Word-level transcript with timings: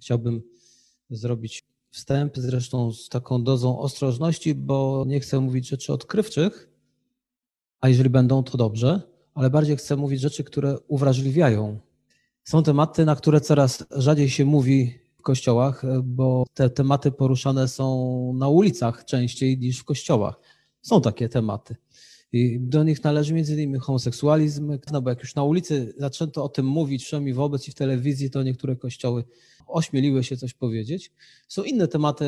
Chciałbym 0.00 0.42
zrobić 1.10 1.64
wstęp, 1.90 2.36
zresztą 2.36 2.92
z 2.92 3.08
taką 3.08 3.44
dozą 3.44 3.78
ostrożności, 3.78 4.54
bo 4.54 5.04
nie 5.06 5.20
chcę 5.20 5.40
mówić 5.40 5.68
rzeczy 5.68 5.92
odkrywczych, 5.92 6.70
a 7.80 7.88
jeżeli 7.88 8.10
będą, 8.10 8.42
to 8.42 8.58
dobrze, 8.58 9.02
ale 9.34 9.50
bardziej 9.50 9.76
chcę 9.76 9.96
mówić 9.96 10.20
rzeczy, 10.20 10.44
które 10.44 10.78
uwrażliwiają. 10.88 11.78
Są 12.44 12.62
tematy, 12.62 13.04
na 13.04 13.16
które 13.16 13.40
coraz 13.40 13.84
rzadziej 13.90 14.30
się 14.30 14.44
mówi 14.44 14.98
w 15.18 15.22
kościołach, 15.22 15.82
bo 16.02 16.44
te 16.54 16.70
tematy 16.70 17.12
poruszane 17.12 17.68
są 17.68 18.32
na 18.36 18.48
ulicach 18.48 19.04
częściej 19.04 19.58
niż 19.58 19.78
w 19.78 19.84
kościołach. 19.84 20.40
Są 20.82 21.00
takie 21.00 21.28
tematy. 21.28 21.76
I 22.32 22.60
do 22.60 22.84
nich 22.84 23.04
należy 23.04 23.34
między 23.34 23.54
innymi 23.54 23.78
homoseksualizm, 23.78 24.78
no 24.92 25.02
bo 25.02 25.10
jak 25.10 25.20
już 25.20 25.34
na 25.34 25.44
ulicy 25.44 25.94
zaczęto 25.98 26.44
o 26.44 26.48
tym 26.48 26.66
mówić, 26.66 27.04
przynajmniej 27.04 27.34
wobec 27.34 27.68
i 27.68 27.70
w 27.70 27.74
telewizji, 27.74 28.30
to 28.30 28.42
niektóre 28.42 28.76
kościoły 28.76 29.24
ośmieliły 29.66 30.24
się 30.24 30.36
coś 30.36 30.54
powiedzieć. 30.54 31.12
Są 31.48 31.62
inne 31.62 31.88
tematy, 31.88 32.24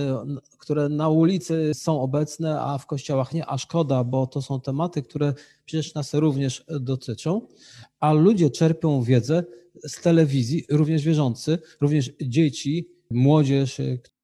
które 0.59 0.89
na 0.89 1.09
ulicy 1.09 1.71
są 1.75 2.01
obecne, 2.01 2.61
a 2.61 2.79
w 2.79 2.87
kościołach 2.87 3.35
nie, 3.35 3.47
a 3.47 3.59
szkoda, 3.59 4.05
bo 4.05 4.27
to 4.27 4.43
są 4.43 4.61
tematy, 4.61 5.03
które 5.03 5.35
przecież 5.65 5.95
nas 5.95 6.15
również 6.15 6.65
dotyczą, 6.81 7.47
a 8.01 8.13
ludzie 8.13 8.51
czerpią 8.51 9.03
wiedzę 9.03 9.45
z 9.87 10.01
telewizji, 10.01 10.65
również 10.71 11.03
wierzący, 11.03 11.59
również 11.81 12.11
dzieci, 12.23 12.89
młodzież, 13.11 13.81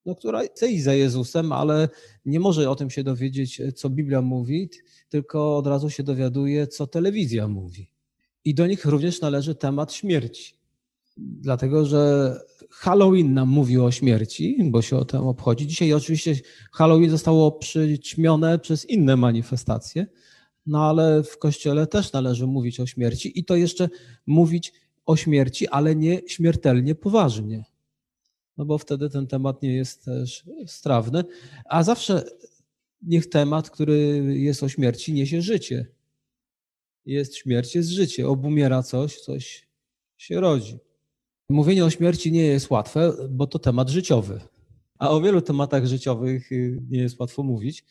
no, 0.07 0.15
która 0.15 0.43
chce 0.43 0.69
iść 0.69 0.85
za 0.85 0.95
Jezusem, 0.95 1.53
ale 1.53 1.89
nie 2.27 2.41
może 2.41 2.71
o 2.71 2.77
tym 2.77 2.91
się 2.91 3.05
dowiedzieć, 3.05 3.63
co 3.75 3.91
Biblia 3.91 4.23
mówi, 4.23 4.71
tylko 5.09 5.57
od 5.57 5.67
razu 5.67 5.91
się 5.91 6.03
dowiaduje, 6.03 6.67
co 6.67 6.87
telewizja 6.87 7.49
mówi. 7.49 7.91
I 8.45 8.55
do 8.55 8.67
nich 8.67 8.85
również 8.85 9.21
należy 9.21 9.55
temat 9.55 9.93
śmierci. 9.93 10.55
Dlatego, 11.17 11.87
że 11.87 12.33
Halloween 12.71 13.35
nam 13.35 13.49
mówi 13.49 13.79
o 13.79 13.91
śmierci, 13.91 14.59
bo 14.65 14.83
się 14.83 14.97
o 14.97 15.05
tym 15.05 15.21
obchodzi. 15.21 15.67
Dzisiaj 15.67 15.93
oczywiście 15.93 16.35
Halloween 16.73 17.11
zostało 17.11 17.53
przyćmione 17.53 18.59
przez 18.59 18.85
inne 18.85 19.17
manifestacje, 19.17 20.07
no 20.67 20.85
ale 20.89 21.23
w 21.23 21.39
kościele 21.39 21.87
też 21.87 22.13
należy 22.13 22.47
mówić 22.47 22.81
o 22.81 22.87
śmierci 22.87 23.41
i 23.41 23.45
to 23.45 23.57
jeszcze 23.57 23.89
mówić 24.27 24.73
o 25.07 25.17
śmierci, 25.17 25.69
ale 25.69 25.97
nie 25.97 26.21
śmiertelnie 26.27 26.95
poważnie. 26.95 27.65
No 28.57 28.65
bo 28.65 28.79
wtedy 28.79 29.11
ten 29.11 29.27
temat 29.27 29.63
nie 29.63 29.75
jest 29.75 30.05
też 30.05 30.45
strawny, 30.67 31.25
a 31.65 31.83
zawsze 31.83 32.25
niech 33.07 33.29
temat, 33.29 33.71
który 33.71 34.23
jest 34.37 34.63
o 34.63 34.69
śmierci, 34.69 35.13
niesie 35.13 35.43
życie. 35.43 35.87
Jest 37.07 37.37
śmierć, 37.37 37.75
jest 37.75 37.89
życie. 37.89 38.29
Obumiera 38.29 38.83
coś, 38.83 39.21
coś 39.21 39.69
się 40.17 40.41
rodzi. 40.41 40.79
Mówienie 41.49 41.85
o 41.85 41.91
śmierci 41.91 42.33
nie 42.33 42.43
jest 42.43 42.71
łatwe, 42.71 43.13
bo 43.31 43.47
to 43.47 43.59
temat 43.59 43.89
życiowy. 43.89 44.41
A 44.99 45.11
o 45.11 45.21
wielu 45.21 45.41
tematach 45.41 45.87
życiowych 45.87 46.53
y, 46.53 46.83
nie 46.91 46.99
jest 46.99 47.21
łatwo 47.21 47.43
mówić, 47.43 47.85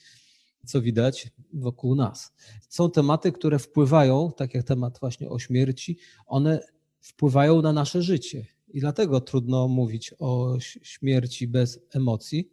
co 0.66 0.82
widać 0.82 1.28
wokół 1.54 1.96
nas. 1.96 2.34
Są 2.70 2.92
tematy, 2.92 3.32
które 3.32 3.60
wpływają, 3.60 4.32
tak 4.38 4.54
jak 4.54 4.64
temat 4.64 5.00
właśnie 5.00 5.30
o 5.30 5.40
śmierci, 5.40 5.98
one 6.26 6.60
wpływają 7.02 7.62
na 7.62 7.74
nasze 7.74 8.02
życie. 8.02 8.46
I 8.68 8.80
dlatego 8.80 9.22
trudno 9.22 9.68
mówić 9.68 10.14
o 10.20 10.58
śmierci 10.60 11.48
bez 11.48 11.80
emocji, 11.94 12.52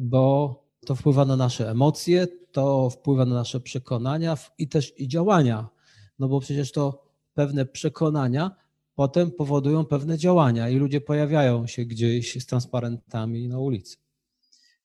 bo 0.00 0.69
to 0.86 0.94
wpływa 0.94 1.24
na 1.24 1.36
nasze 1.36 1.70
emocje, 1.70 2.26
to 2.52 2.90
wpływa 2.90 3.24
na 3.24 3.34
nasze 3.34 3.60
przekonania 3.60 4.36
i 4.58 4.68
też 4.68 4.92
i 5.00 5.08
działania. 5.08 5.68
No 6.18 6.28
bo 6.28 6.40
przecież 6.40 6.72
to 6.72 7.02
pewne 7.34 7.66
przekonania 7.66 8.56
potem 8.94 9.30
powodują 9.30 9.84
pewne 9.84 10.18
działania 10.18 10.68
i 10.68 10.76
ludzie 10.76 11.00
pojawiają 11.00 11.66
się 11.66 11.84
gdzieś 11.84 12.42
z 12.42 12.46
transparentami 12.46 13.48
na 13.48 13.58
ulicy. 13.58 13.96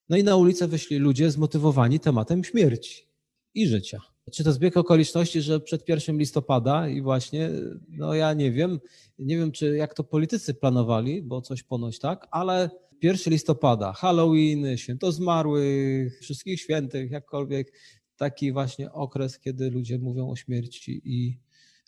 No 0.09 0.17
i 0.17 0.23
na 0.23 0.35
ulicę 0.35 0.67
wyszli 0.67 0.97
ludzie 0.97 1.31
zmotywowani 1.31 1.99
tematem 1.99 2.43
śmierci 2.43 3.07
i 3.53 3.67
życia. 3.67 4.01
Czy 4.31 4.43
to 4.43 4.53
zbieg 4.53 4.77
okoliczności, 4.77 5.41
że 5.41 5.59
przed 5.59 5.89
1 5.89 6.17
listopada 6.17 6.87
i 6.87 7.01
właśnie, 7.01 7.49
no 7.89 8.13
ja 8.13 8.33
nie 8.33 8.51
wiem, 8.51 8.79
nie 9.19 9.37
wiem 9.37 9.51
czy 9.51 9.75
jak 9.75 9.93
to 9.93 10.03
politycy 10.03 10.53
planowali, 10.53 11.21
bo 11.21 11.41
coś 11.41 11.63
ponoć 11.63 11.99
tak, 11.99 12.27
ale 12.31 12.69
1 13.01 13.33
listopada, 13.33 13.93
Halloween, 13.93 14.77
święto 14.77 15.11
zmarłych, 15.11 16.19
wszystkich 16.21 16.61
świętych, 16.61 17.11
jakkolwiek, 17.11 17.73
taki 18.17 18.51
właśnie 18.51 18.91
okres, 18.91 19.39
kiedy 19.39 19.69
ludzie 19.69 19.99
mówią 19.99 20.29
o 20.29 20.35
śmierci 20.35 21.01
i 21.05 21.37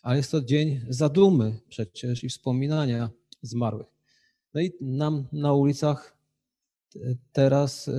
ale 0.02 0.16
jest 0.16 0.30
to 0.30 0.40
dzień 0.40 0.80
zadumy 0.88 1.60
przecież 1.68 2.24
i 2.24 2.28
wspominania 2.28 3.10
zmarłych. 3.42 3.86
No 4.54 4.60
i 4.60 4.72
nam 4.80 5.26
na 5.32 5.52
ulicach 5.52 6.18
teraz 7.32 7.88
e, 7.88 7.92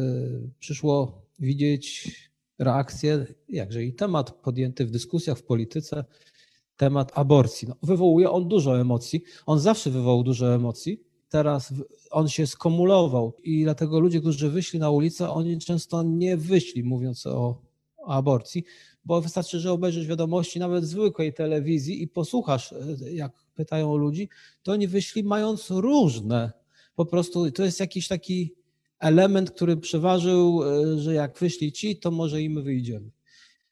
przyszło 0.60 1.26
widzieć 1.40 2.12
reakcję, 2.60 3.26
jakże 3.50 3.84
i 3.84 3.94
temat 3.94 4.32
podjęty 4.32 4.86
w 4.86 4.92
dyskusjach 4.92 5.38
w 5.38 5.44
polityce, 5.44 6.06
temat 6.78 7.12
aborcji. 7.16 7.68
No, 7.68 7.76
wywołuje 7.84 8.30
on 8.30 8.48
dużo 8.48 8.80
emocji. 8.80 9.24
On 9.46 9.60
zawsze 9.60 9.90
wywołał 9.90 10.24
dużo 10.24 10.56
emocji. 10.56 11.04
Teraz 11.30 11.74
on 12.12 12.30
się 12.30 12.48
skumulował 12.48 13.34
i 13.44 13.64
dlatego 13.64 14.00
ludzie, 14.00 14.20
którzy 14.20 14.50
wyszli 14.50 14.80
na 14.80 14.90
ulicę, 14.90 15.30
oni 15.30 15.60
często 15.60 16.04
nie 16.04 16.38
wyszli 16.38 16.84
mówiąc 16.84 17.26
o, 17.28 17.62
aborcji, 18.08 18.64
bo 19.06 19.22
wystarczy, 19.22 19.60
że 19.60 19.72
obejrzysz 19.72 20.08
wiadomości 20.08 20.60
nawet 20.60 20.86
zwykłej 20.86 21.34
telewizji 21.34 22.04
i 22.04 22.08
posłuchasz, 22.08 22.74
e, 22.74 23.12
jak 23.14 23.32
pytają 23.56 23.98
ludzi, 23.98 24.30
to 24.64 24.72
oni 24.72 24.88
wyszli 24.88 25.24
mając 25.24 25.70
różne. 25.70 26.52
Po 26.96 27.06
prostu 27.06 27.52
to 27.52 27.64
jest 27.64 27.80
jakiś 27.80 28.08
taki 28.08 28.54
element, 29.00 29.52
który 29.52 29.78
przeważył, 29.78 30.64
e, 30.64 31.00
że 31.00 31.14
jak 31.14 31.38
wyszli 31.38 31.72
ci, 31.72 31.98
to 31.98 32.12
może 32.12 32.42
i 32.42 32.50
my 32.50 32.62
wyjdziemy. 32.62 33.12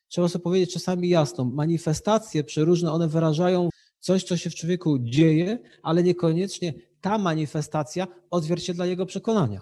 Trzeba 0.08 0.30
sobie 0.30 0.44
powiedzieć 0.44 0.74
czasami 0.74 1.10
jasno, 1.10 1.46
manifestacje 1.46 2.44
przeróżne, 2.44 2.92
one 2.92 3.08
wyrażają 3.08 3.70
coś, 4.08 4.24
co 4.24 4.38
się 4.38 4.50
w 4.50 4.56
człowieku 4.56 5.00
dzieje, 5.00 5.60
ale 5.84 6.04
niekoniecznie 6.04 6.74
ta 7.02 7.18
manifestacja 7.18 8.08
odzwierciedla 8.32 8.86
jego 8.86 9.06
przekonania. 9.06 9.62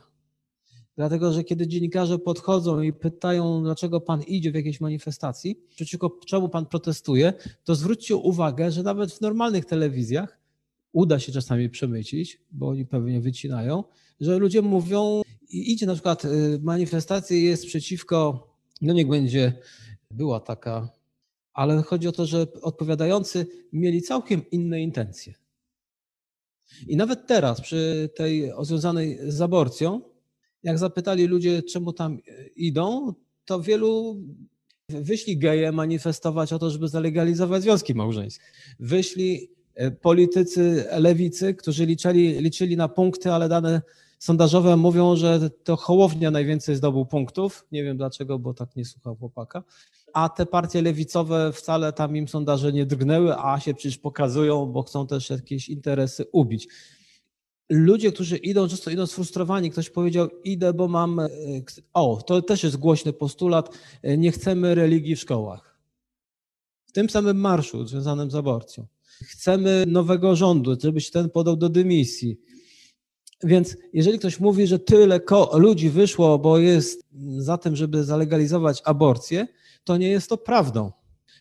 Dlatego, 0.98 1.34
że 1.34 1.44
kiedy 1.44 1.68
dziennikarze 1.68 2.20
podchodzą 2.20 2.82
i 2.82 2.94
pytają, 2.94 3.64
dlaczego 3.64 4.02
pan 4.02 4.22
idzie 4.22 4.52
w 4.52 4.56
jakiejś 4.56 4.82
manifestacji, 4.82 5.60
przeciwko 5.76 6.20
czemu 6.28 6.50
pan 6.50 6.66
protestuje, 6.66 7.34
to 7.64 7.76
zwróćcie 7.76 8.16
uwagę, 8.16 8.72
że 8.72 8.84
nawet 8.84 9.14
w 9.14 9.22
normalnych 9.22 9.66
telewizjach 9.66 10.40
uda 10.94 11.20
się 11.20 11.32
czasami 11.32 11.70
przemycić, 11.70 12.42
bo 12.52 12.68
oni 12.68 12.86
pewnie 12.86 13.22
wycinają, 13.22 13.84
że 14.20 14.38
ludzie 14.38 14.62
mówią, 14.62 15.22
idzie 15.50 15.86
na 15.86 15.94
przykład 15.94 16.26
y, 16.26 16.60
manifestacja 16.64 17.38
jest 17.38 17.66
przeciwko, 17.66 18.48
no 18.82 18.94
niech 18.94 19.08
będzie, 19.08 19.54
była 20.12 20.40
taka, 20.40 20.90
ale 21.56 21.84
chodzi 21.84 22.08
o 22.08 22.12
to, 22.12 22.26
że 22.26 22.48
odpowiadający 22.62 23.48
mieli 23.74 24.02
całkiem 24.02 24.42
inne 24.52 24.82
intencje. 24.82 25.34
I 26.88 26.98
nawet 26.98 27.28
teraz, 27.28 27.62
przy 27.62 28.10
tej 28.16 28.52
związanej 28.62 29.20
z 29.28 29.42
aborcją, 29.42 30.02
jak 30.64 30.78
zapytali 30.78 31.26
ludzie, 31.26 31.64
czemu 31.64 31.94
tam 31.94 32.20
idą, 32.56 33.14
to 33.46 33.62
wielu 33.62 34.22
wyszli 34.90 35.38
geje 35.38 35.72
manifestować 35.72 36.54
o 36.54 36.60
to, 36.60 36.70
żeby 36.70 36.88
zalegalizować 36.88 37.64
związki 37.64 37.96
małżeńskie. 37.96 38.46
Wyszli 38.80 39.50
e, 39.76 39.92
politycy 39.92 40.86
lewicy, 40.92 41.54
którzy 41.54 41.86
liczyli, 41.86 42.42
liczyli 42.42 42.78
na 42.78 42.88
punkty, 42.88 43.32
ale 43.32 43.50
dane 43.50 43.82
sondażowe 44.20 44.78
mówią, 44.78 45.16
że 45.16 45.50
to 45.50 45.76
Hołownia 45.76 46.32
najwięcej 46.32 46.76
zdobył 46.76 47.06
punktów. 47.06 47.66
Nie 47.72 47.84
wiem 47.84 47.98
dlaczego, 47.98 48.40
bo 48.40 48.54
tak 48.54 48.76
nie 48.76 48.86
słuchał 48.86 49.16
chłopaka. 49.16 49.64
A 50.16 50.30
te 50.30 50.46
partie 50.46 50.82
lewicowe 50.82 51.52
wcale 51.54 51.94
tam 51.94 52.18
im 52.18 52.28
sondaże 52.28 52.74
nie 52.74 52.86
drgnęły, 52.86 53.36
a 53.38 53.60
się 53.60 53.74
przecież 53.74 53.98
pokazują, 53.98 54.66
bo 54.66 54.84
chcą 54.84 55.08
też 55.08 55.30
jakieś 55.30 55.70
interesy 55.70 56.26
ubić 56.32 56.68
ludzie, 57.70 58.12
którzy 58.12 58.38
idą, 58.38 58.68
często 58.68 58.92
idą 58.92 59.08
sfrustrowani. 59.08 59.72
Ktoś 59.72 59.90
powiedział, 59.90 60.28
idę, 60.44 60.74
bo 60.74 60.88
mam. 60.88 61.20
E, 61.20 61.30
o, 61.94 62.22
to 62.28 62.42
też 62.42 62.64
jest 62.64 62.78
głośny 62.78 63.14
postulat, 63.14 63.78
e, 64.02 64.18
nie 64.18 64.32
chcemy 64.32 64.76
religii 64.76 65.16
w 65.16 65.20
szkołach. 65.20 65.80
W 66.86 66.92
tym 66.92 67.10
samym 67.10 67.38
marszu 67.38 67.88
związanym 67.88 68.32
z 68.32 68.36
aborcją. 68.36 68.86
Chcemy 69.22 69.84
nowego 69.88 70.36
rządu, 70.36 70.76
żeby 70.84 71.02
się 71.02 71.12
ten 71.12 71.30
podał 71.30 71.56
do 71.56 71.70
dymisji. 71.70 72.40
Więc 73.44 73.78
jeżeli 73.94 74.20
ktoś 74.20 74.40
mówi, 74.40 74.68
że 74.68 74.80
tyle 74.80 75.20
ludzi 75.54 75.90
wyszło, 75.90 76.40
bo 76.40 76.58
jest 76.58 77.02
za 77.38 77.58
tym, 77.58 77.76
żeby 77.76 78.04
zalegalizować 78.04 78.82
aborcję, 78.86 79.48
to 79.86 79.98
nie 79.98 80.08
jest 80.08 80.30
to 80.30 80.38
prawdą. 80.38 80.92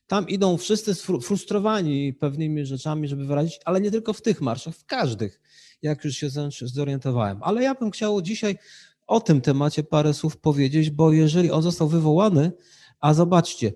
Tam 0.06 0.28
idą 0.28 0.56
wszyscy 0.56 0.94
sfrustrowani 0.94 2.12
pewnymi 2.12 2.66
rzeczami, 2.66 3.08
żeby 3.08 3.26
wyrazić, 3.26 3.60
ale 3.64 3.80
nie 3.80 3.90
tylko 3.90 4.12
w 4.12 4.22
tych 4.22 4.40
marszach, 4.40 4.74
w 4.74 4.84
każdych 4.84 5.40
jak 5.84 6.04
już 6.04 6.16
się 6.16 6.28
zorientowałem. 6.62 7.38
Ale 7.42 7.62
ja 7.62 7.74
bym 7.74 7.90
chciał 7.90 8.22
dzisiaj 8.22 8.58
o 9.06 9.20
tym 9.20 9.40
temacie 9.40 9.82
parę 9.82 10.14
słów 10.14 10.36
powiedzieć, 10.36 10.90
bo 10.90 11.12
jeżeli 11.12 11.50
on 11.50 11.62
został 11.62 11.88
wywołany, 11.88 12.52
a 13.00 13.14
zobaczcie, 13.14 13.72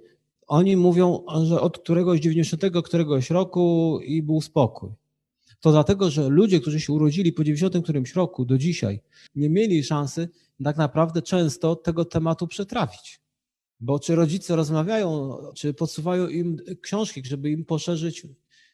oni 0.47 0.77
mówią, 0.77 1.25
że 1.45 1.61
od 1.61 1.79
któregoś 1.79 2.21
90 2.21 2.63
któregoś 2.85 3.31
roku 3.31 3.99
i 4.05 4.23
był 4.23 4.41
spokój. 4.41 4.91
to 5.61 5.71
dlatego, 5.71 6.11
że 6.11 6.29
ludzie, 6.29 6.61
którzy 6.61 6.81
się 6.81 6.93
urodzili 6.93 7.33
po 7.33 7.45
90 7.45 7.85
którymś 7.85 8.15
roku 8.15 8.45
do 8.45 8.59
dzisiaj, 8.59 9.01
nie 9.35 9.51
mieli 9.51 9.85
szansy 9.85 10.29
tak 10.65 10.77
naprawdę 10.77 11.23
często 11.23 11.77
tego 11.77 12.05
tematu 12.05 12.47
przetrawić. 12.47 13.21
Bo 13.81 13.99
czy 13.99 14.15
rodzice 14.15 14.57
rozmawiają, 14.57 15.37
czy 15.55 15.75
podsuwają 15.75 16.29
im 16.29 16.57
książki, 16.83 17.23
żeby 17.25 17.51
im 17.51 17.65
poszerzyć 17.65 18.27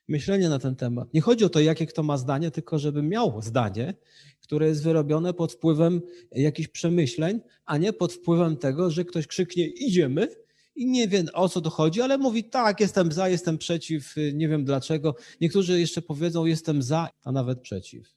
myślenie 0.09 0.49
na 0.49 0.59
ten 0.59 0.77
temat. 0.77 1.15
Nie 1.15 1.21
chodzi 1.21 1.45
o 1.45 1.49
to, 1.49 1.61
jakie 1.61 1.87
kto 1.87 2.03
ma 2.03 2.19
zdanie, 2.19 2.51
tylko 2.51 2.79
żeby 2.79 3.03
miał 3.03 3.43
zdanie, 3.43 3.95
które 4.41 4.67
jest 4.69 4.83
wyrobione 4.83 5.35
pod 5.35 5.53
wpływem 5.53 6.03
jakichś 6.33 6.69
przemyśleń, 6.69 7.41
a 7.67 7.79
nie 7.79 7.93
pod 7.93 8.13
wpływem 8.13 8.57
tego, 8.57 8.91
że 8.91 9.05
ktoś 9.05 9.27
krzyknie 9.27 9.67
idziemy 9.67 10.29
i 10.77 10.87
nie 10.87 11.09
wie 11.09 11.25
o 11.33 11.49
co 11.49 11.61
to 11.61 11.71
chodzi, 11.71 12.01
ale 12.03 12.19
mówi 12.19 12.45
tak, 12.45 12.81
jestem 12.81 13.13
za, 13.13 13.29
jestem 13.29 13.59
przeciw, 13.59 14.15
nie 14.33 14.49
wiem 14.49 14.65
dlaczego. 14.65 15.17
Niektórzy 15.41 15.81
jeszcze 15.81 16.03
powiedzą 16.03 16.45
jestem 16.45 16.83
za, 16.83 17.09
a 17.25 17.33
nawet 17.33 17.61
przeciw. 17.61 18.15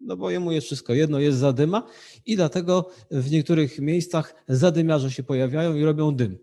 No 0.00 0.16
bo 0.16 0.30
jemu 0.30 0.52
jest 0.52 0.66
wszystko 0.66 0.94
jedno, 0.94 1.18
jest 1.18 1.38
zadyma 1.38 1.86
i 2.26 2.36
dlatego 2.36 2.90
w 3.10 3.30
niektórych 3.30 3.78
miejscach 3.78 4.34
zadymiarze 4.48 5.10
się 5.10 5.22
pojawiają 5.22 5.74
i 5.74 5.84
robią 5.84 6.14
dym. 6.16 6.38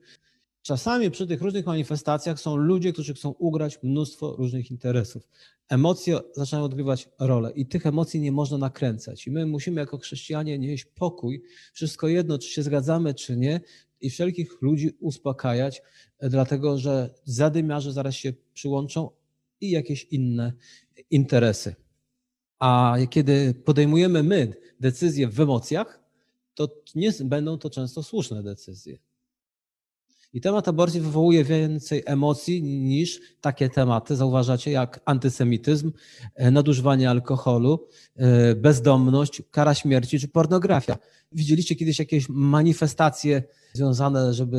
Czasami 0.62 1.12
przy 1.12 1.27
tych 1.27 1.42
różnych 1.42 1.65
manifestacjach 1.65 2.39
są 2.39 2.56
ludzie, 2.56 2.94
którzy 2.94 3.13
chcą 3.13 3.30
ugrać 3.30 3.83
mnóstwo 3.83 4.36
różnych 4.36 4.71
interesów. 4.71 5.27
Emocje 5.69 6.19
zaczynają 6.36 6.65
odgrywać 6.65 7.09
rolę 7.19 7.51
i 7.56 7.65
tych 7.65 7.86
emocji 7.86 8.19
nie 8.19 8.31
można 8.31 8.57
nakręcać. 8.57 9.27
I 9.27 9.31
my 9.31 9.45
musimy 9.45 9.81
jako 9.81 9.98
chrześcijanie 9.98 10.59
nieść 10.59 10.86
pokój, 10.86 11.44
wszystko 11.74 12.07
jedno, 12.07 12.38
czy 12.38 12.50
się 12.50 12.63
zgadzamy, 12.63 13.13
czy 13.13 13.38
nie, 13.38 13.62
i 14.01 14.09
wszelkich 14.09 14.62
ludzi 14.62 14.92
uspokajać, 15.00 15.81
dlatego 16.19 16.77
że 16.77 17.13
zadymiarze 17.24 17.94
zaraz 17.94 18.15
się 18.15 18.33
przyłączą 18.54 19.09
i 19.62 19.69
jakieś 19.69 20.04
inne 20.04 20.54
interesy. 21.12 21.75
A 22.59 22.98
kiedy 23.09 23.54
podejmujemy 23.54 24.24
my 24.24 24.54
decyzje 24.80 25.27
w 25.27 25.39
emocjach, 25.39 26.04
to 26.54 26.69
nie 26.95 27.12
będą 27.24 27.57
to 27.57 27.69
często 27.69 28.04
słuszne 28.04 28.44
decyzje. 28.44 28.98
I 30.33 30.42
temat 30.42 30.68
aborcji 30.68 31.01
wywołuje 31.01 31.44
więcej 31.44 32.04
emocji 32.06 32.63
niż 32.63 33.21
takie 33.42 33.69
tematy, 33.69 34.15
zauważacie, 34.15 34.71
jak 34.71 35.00
antysemityzm, 35.06 35.92
e, 36.36 36.51
nadużywanie 36.51 37.09
alkoholu, 37.09 37.88
e, 38.15 38.56
bezdomność, 38.56 39.42
kara 39.51 39.74
śmierci 39.74 40.19
czy 40.19 40.27
pornografia. 40.27 40.98
Widzieliście 41.31 41.75
kiedyś 41.75 42.00
jakieś 42.00 42.30
manifestacje 42.30 43.44
związane, 43.78 44.34
żeby 44.34 44.58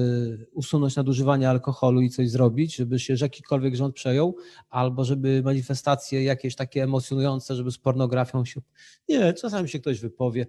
usunąć 0.52 0.96
nadużywanie 0.96 1.50
alkoholu 1.50 2.00
i 2.00 2.10
coś 2.10 2.30
zrobić, 2.30 2.76
żeby 2.76 2.98
się 2.98 3.14
jakikolwiek 3.20 3.74
rząd 3.74 3.94
przejął, 3.94 4.36
albo 4.70 5.04
żeby 5.04 5.42
manifestacje 5.44 6.24
jakieś 6.24 6.54
takie 6.56 6.82
emocjonujące, 6.82 7.54
żeby 7.54 7.70
z 7.70 7.78
pornografią 7.78 8.44
się. 8.44 8.60
Nie, 9.08 9.32
czasami 9.32 9.68
się 9.68 9.78
ktoś 9.78 10.00
wypowie. 10.00 10.46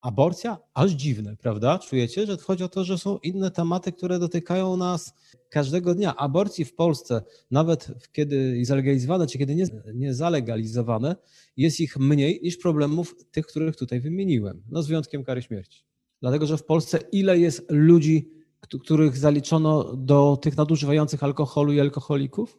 Aborcja? 0.00 0.58
Aż 0.74 0.90
dziwne, 0.90 1.36
prawda? 1.36 1.78
Czujecie, 1.78 2.26
że 2.26 2.36
chodzi 2.36 2.64
o 2.64 2.68
to, 2.68 2.84
że 2.84 2.98
są 2.98 3.18
inne 3.18 3.50
tematy, 3.50 3.92
które 3.92 4.18
dotykają 4.18 4.76
nas 4.76 5.14
każdego 5.50 5.94
dnia. 5.94 6.16
Aborcji 6.16 6.64
w 6.64 6.74
Polsce, 6.74 7.22
nawet 7.50 7.88
kiedy 8.12 8.64
zalegalizowane, 8.64 9.26
czy 9.26 9.38
kiedy 9.38 9.54
nie, 9.54 9.66
nie 9.94 10.14
zalegalizowane, 10.14 11.16
jest 11.56 11.80
ich 11.80 11.96
mniej 11.96 12.40
niż 12.42 12.56
problemów 12.56 13.16
tych, 13.30 13.46
których 13.46 13.76
tutaj 13.76 14.00
wymieniłem. 14.00 14.62
No 14.70 14.82
z 14.82 14.86
wyjątkiem 14.88 15.24
kary 15.24 15.42
śmierci. 15.42 15.93
Dlatego, 16.20 16.46
że 16.46 16.56
w 16.56 16.64
Polsce 16.64 16.98
ile 17.12 17.38
jest 17.38 17.70
ludzi, 17.70 18.30
których 18.82 19.16
zaliczono 19.16 19.96
do 19.96 20.38
tych 20.42 20.56
nadużywających 20.56 21.22
alkoholu 21.22 21.72
i 21.72 21.80
alkoholików? 21.80 22.58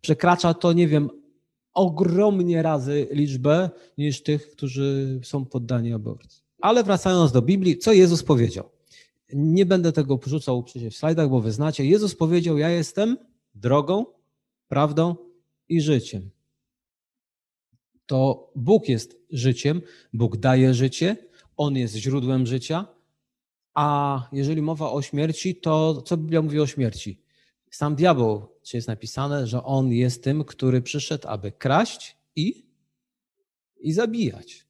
Przekracza 0.00 0.54
to, 0.54 0.72
nie 0.72 0.88
wiem, 0.88 1.10
ogromnie 1.74 2.62
razy 2.62 3.08
liczbę 3.10 3.70
niż 3.98 4.22
tych, 4.22 4.50
którzy 4.50 5.20
są 5.24 5.44
poddani 5.44 5.92
aborcji. 5.92 6.42
Ale 6.60 6.84
wracając 6.84 7.32
do 7.32 7.42
Biblii, 7.42 7.78
co 7.78 7.92
Jezus 7.92 8.22
powiedział? 8.22 8.70
Nie 9.32 9.66
będę 9.66 9.92
tego 9.92 10.18
porzucał 10.18 10.62
przecież 10.62 10.94
w 10.94 10.98
slajdach, 10.98 11.28
bo 11.28 11.40
wy 11.40 11.52
znacie. 11.52 11.84
Jezus 11.84 12.14
powiedział: 12.14 12.58
Ja 12.58 12.70
jestem 12.70 13.16
drogą, 13.54 14.06
prawdą 14.68 15.16
i 15.68 15.80
życiem. 15.80 16.30
To 18.06 18.50
Bóg 18.56 18.88
jest 18.88 19.16
życiem, 19.30 19.82
Bóg 20.12 20.36
daje 20.36 20.74
życie, 20.74 21.16
On 21.56 21.76
jest 21.76 21.94
źródłem 21.94 22.46
życia. 22.46 22.86
A 23.74 24.28
jeżeli 24.32 24.62
mowa 24.62 24.90
o 24.90 25.02
śmierci, 25.02 25.56
to 25.56 26.02
co 26.02 26.16
Biblia 26.16 26.42
mówi 26.42 26.60
o 26.60 26.66
śmierci? 26.66 27.20
Sam 27.70 27.94
diabeł, 27.94 28.46
czy 28.62 28.76
jest 28.76 28.88
napisane, 28.88 29.46
że 29.46 29.64
on 29.64 29.92
jest 29.92 30.24
tym, 30.24 30.44
który 30.44 30.82
przyszedł, 30.82 31.28
aby 31.28 31.52
kraść 31.52 32.16
i, 32.36 32.66
i 33.80 33.92
zabijać. 33.92 34.66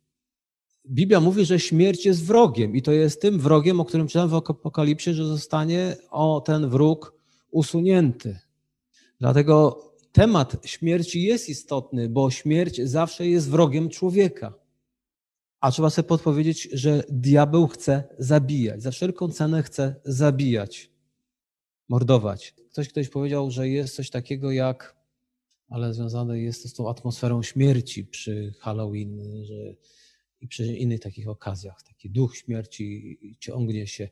Biblia 0.86 1.20
mówi, 1.20 1.44
że 1.44 1.60
śmierć 1.60 2.06
jest 2.06 2.24
wrogiem 2.24 2.76
i 2.76 2.82
to 2.82 2.92
jest 2.92 3.22
tym 3.22 3.38
wrogiem, 3.38 3.80
o 3.80 3.84
którym 3.84 4.08
czytamy 4.08 4.28
w 4.28 4.34
Apokalipsie, 4.34 5.14
że 5.14 5.26
zostanie 5.26 5.96
o 6.10 6.40
ten 6.40 6.68
wróg 6.68 7.14
usunięty. 7.50 8.38
Dlatego 9.20 9.84
temat 10.12 10.56
śmierci 10.64 11.22
jest 11.22 11.48
istotny, 11.48 12.08
bo 12.08 12.30
śmierć 12.30 12.80
zawsze 12.80 13.26
jest 13.26 13.50
wrogiem 13.50 13.88
człowieka. 13.88 14.61
A 15.62 15.70
trzeba 15.70 15.90
sobie 15.90 16.08
podpowiedzieć, 16.08 16.68
że 16.72 17.02
diabeł 17.08 17.66
chce 17.68 18.04
zabijać, 18.18 18.82
za 18.82 18.90
wszelką 18.90 19.28
cenę 19.28 19.62
chce 19.62 19.94
zabijać, 20.04 20.90
mordować. 21.88 22.54
Ktoś 22.70 22.88
kiedyś 22.88 23.08
powiedział, 23.08 23.50
że 23.50 23.68
jest 23.68 23.96
coś 23.96 24.10
takiego 24.10 24.50
jak, 24.50 24.96
ale 25.68 25.94
związane 25.94 26.40
jest 26.40 26.62
to 26.62 26.68
z 26.68 26.74
tą 26.74 26.90
atmosferą 26.90 27.42
śmierci 27.42 28.04
przy 28.04 28.54
Halloween, 28.60 29.44
że 29.44 29.74
i 30.40 30.48
przy 30.48 30.66
innych 30.66 31.00
takich 31.00 31.28
okazjach. 31.28 31.82
Taki 31.82 32.10
duch 32.10 32.36
śmierci 32.36 33.18
ciągnie 33.38 33.86
się. 33.86 34.08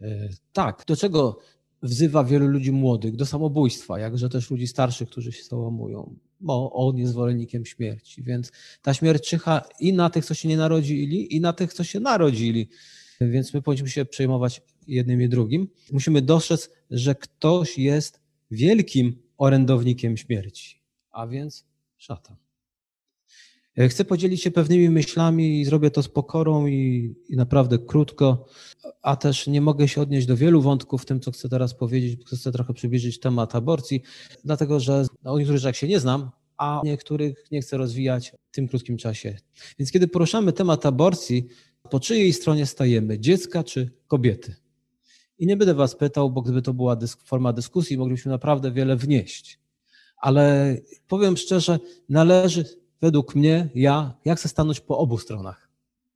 E, 0.00 0.28
tak, 0.52 0.84
do 0.86 0.96
czego 0.96 1.38
wzywa 1.82 2.24
wielu 2.24 2.46
ludzi 2.46 2.72
młodych? 2.72 3.16
Do 3.16 3.26
samobójstwa, 3.26 3.98
jakże 3.98 4.28
też 4.28 4.50
ludzi 4.50 4.66
starszych, 4.66 5.08
którzy 5.08 5.32
się 5.32 5.44
załamują, 5.44 6.16
bo 6.44 6.72
on 6.72 6.96
jest 6.98 7.12
zwolennikiem 7.12 7.66
śmierci. 7.66 8.22
Więc 8.22 8.52
ta 8.82 8.94
śmierć 8.94 9.28
czyha 9.28 9.62
i 9.80 9.92
na 9.92 10.10
tych, 10.10 10.24
co 10.24 10.34
się 10.34 10.48
nie 10.48 10.56
narodzili, 10.56 11.36
i 11.36 11.40
na 11.40 11.52
tych, 11.52 11.72
co 11.72 11.84
się 11.84 12.00
narodzili. 12.00 12.68
Więc 13.20 13.54
my 13.54 13.62
powinniśmy 13.62 13.88
się 13.88 14.04
przejmować 14.04 14.62
jednym 14.86 15.22
i 15.22 15.28
drugim. 15.28 15.68
Musimy 15.92 16.22
dostrzec, 16.22 16.70
że 16.90 17.14
ktoś 17.14 17.78
jest 17.78 18.20
wielkim 18.50 19.22
orędownikiem 19.38 20.16
śmierci, 20.16 20.80
a 21.10 21.26
więc 21.26 21.64
szatan. 21.96 22.43
E, 23.78 23.88
chcę 23.88 24.04
podzielić 24.04 24.42
się 24.42 24.50
pewnymi 24.50 24.90
myślami 24.90 25.60
i 25.60 25.64
zrobię 25.64 25.90
to 25.90 26.02
z 26.02 26.08
pokorą 26.08 26.66
i, 26.66 27.14
i, 27.28 27.36
naprawdę 27.36 27.78
krótko, 27.78 28.46
a 29.02 29.16
też 29.16 29.46
nie 29.46 29.60
mogę 29.60 29.88
się 29.88 30.00
odnieść 30.00 30.26
do 30.26 30.36
wielu 30.36 30.62
wątków 30.62 31.02
w 31.02 31.04
tym, 31.04 31.20
co 31.20 31.30
chcę 31.30 31.48
teraz 31.48 31.74
powiedzieć, 31.74 32.16
bo 32.16 32.24
chcę 32.24 32.52
trochę 32.52 32.74
przybliżyć 32.74 33.20
temat 33.20 33.54
aborcji, 33.54 34.02
dlatego 34.44 34.80
że 34.80 35.06
o 35.24 35.38
niektórych 35.38 35.60
rzeczach 35.60 35.76
się 35.76 35.88
nie 35.88 36.00
znam, 36.00 36.30
a 36.56 36.80
niektórych 36.84 37.44
nie 37.50 37.60
chcę 37.60 37.76
rozwijać 37.76 38.32
w 38.50 38.54
tym 38.54 38.68
krótkim 38.68 38.96
czasie. 38.96 39.36
Więc 39.78 39.92
kiedy 39.92 40.08
poruszamy 40.08 40.52
temat 40.52 40.86
aborcji, 40.86 41.46
po 41.90 42.00
czyjej 42.00 42.32
stronie 42.32 42.66
stajemy, 42.66 43.18
dziecka 43.18 43.64
czy 43.64 43.90
kobiety? 44.06 44.54
I 45.38 45.46
nie 45.46 45.56
będę 45.56 45.74
was 45.74 45.96
pytał, 45.96 46.30
bo 46.30 46.42
gdyby 46.42 46.62
to 46.62 46.74
była 46.74 46.96
dysk 46.96 47.22
forma 47.24 47.52
dyskusji, 47.52 47.98
moglibyśmy 47.98 48.30
naprawdę 48.32 48.72
wiele 48.72 48.96
wnieść. 48.96 49.58
Ale 50.16 50.76
powiem 51.08 51.36
szczerze, 51.36 51.78
należy 52.08 52.64
według 53.00 53.34
mnie, 53.34 53.68
ja, 53.74 54.14
jak 54.24 54.38
chcę 54.38 54.48
stanąć 54.48 54.80
po 54.80 54.98
obu 54.98 55.18
stronach. 55.18 55.68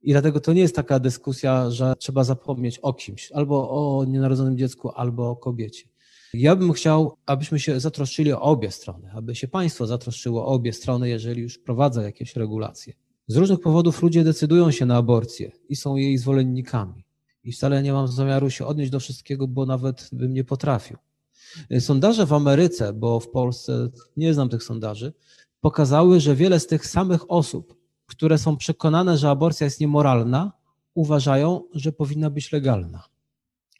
I 0.03 0.13
dlatego 0.13 0.41
to 0.41 0.53
nie 0.53 0.61
jest 0.61 0.77
taka 0.77 0.99
dyskusja, 0.99 1.71
że 1.71 1.95
trzeba 1.99 2.25
zapomnieć 2.25 2.79
o 2.79 2.93
kimś, 2.93 3.33
albo 3.33 3.71
o 3.71 4.05
nienarodzonym 4.05 4.59
dziecku, 4.59 4.91
albo 4.91 5.31
o 5.31 5.37
kobiecie. 5.37 5.89
Ja 6.35 6.57
bym 6.57 6.73
chciał, 6.73 7.17
abyśmy 7.27 7.61
się 7.61 7.81
zatroszczyli 7.81 8.33
o 8.33 8.41
obie 8.41 8.71
strony, 8.71 9.11
aby 9.13 9.35
się 9.35 9.49
państwo 9.49 9.87
zatroszczyło 9.87 10.47
o 10.47 10.49
obie 10.49 10.73
strony, 10.73 11.09
jeżeli 11.09 11.43
już 11.43 11.55
wprowadza 11.55 12.03
jakieś 12.03 12.37
regulacje. 12.37 12.95
Z 13.27 13.37
różnych 13.37 13.61
powodów 13.61 14.03
ludzie 14.03 14.25
decydują 14.25 14.71
się 14.71 14.87
na 14.87 14.97
aborcję 14.97 15.53
i 15.69 15.77
są 15.77 15.97
jej 15.97 16.19
zwolennikami. 16.19 17.05
I 17.45 17.53
wcale 17.53 17.83
nie 17.83 17.93
mam 17.93 18.09
zamiaru 18.09 18.51
się 18.51 18.67
odnieść 18.67 18.91
do 18.91 19.01
wszystkiego, 19.01 19.49
bo 19.49 19.67
nawet 19.67 20.09
bym 20.13 20.35
nie 20.35 20.45
potrafił. 20.45 20.97
Sondaże 21.81 22.27
w 22.27 22.33
Ameryce, 22.33 22.93
bo 22.93 23.21
w 23.21 23.31
Polsce 23.31 23.89
nie 24.17 24.35
znam 24.35 24.49
tych 24.49 24.63
sondaży, 24.63 25.13
pokazały, 25.61 26.21
że 26.21 26.35
wiele 26.35 26.61
z 26.61 26.67
tych 26.67 26.87
samych 26.87 27.31
osób, 27.31 27.77
które 28.07 28.39
są 28.39 28.57
przekonane, 28.57 29.19
że 29.19 29.31
aborcja 29.31 29.65
jest 29.65 29.81
niemoralna, 29.81 30.53
uważają, 30.95 31.63
że 31.75 31.93
powinna 31.93 32.31
być 32.31 32.53
legalna. 32.53 33.05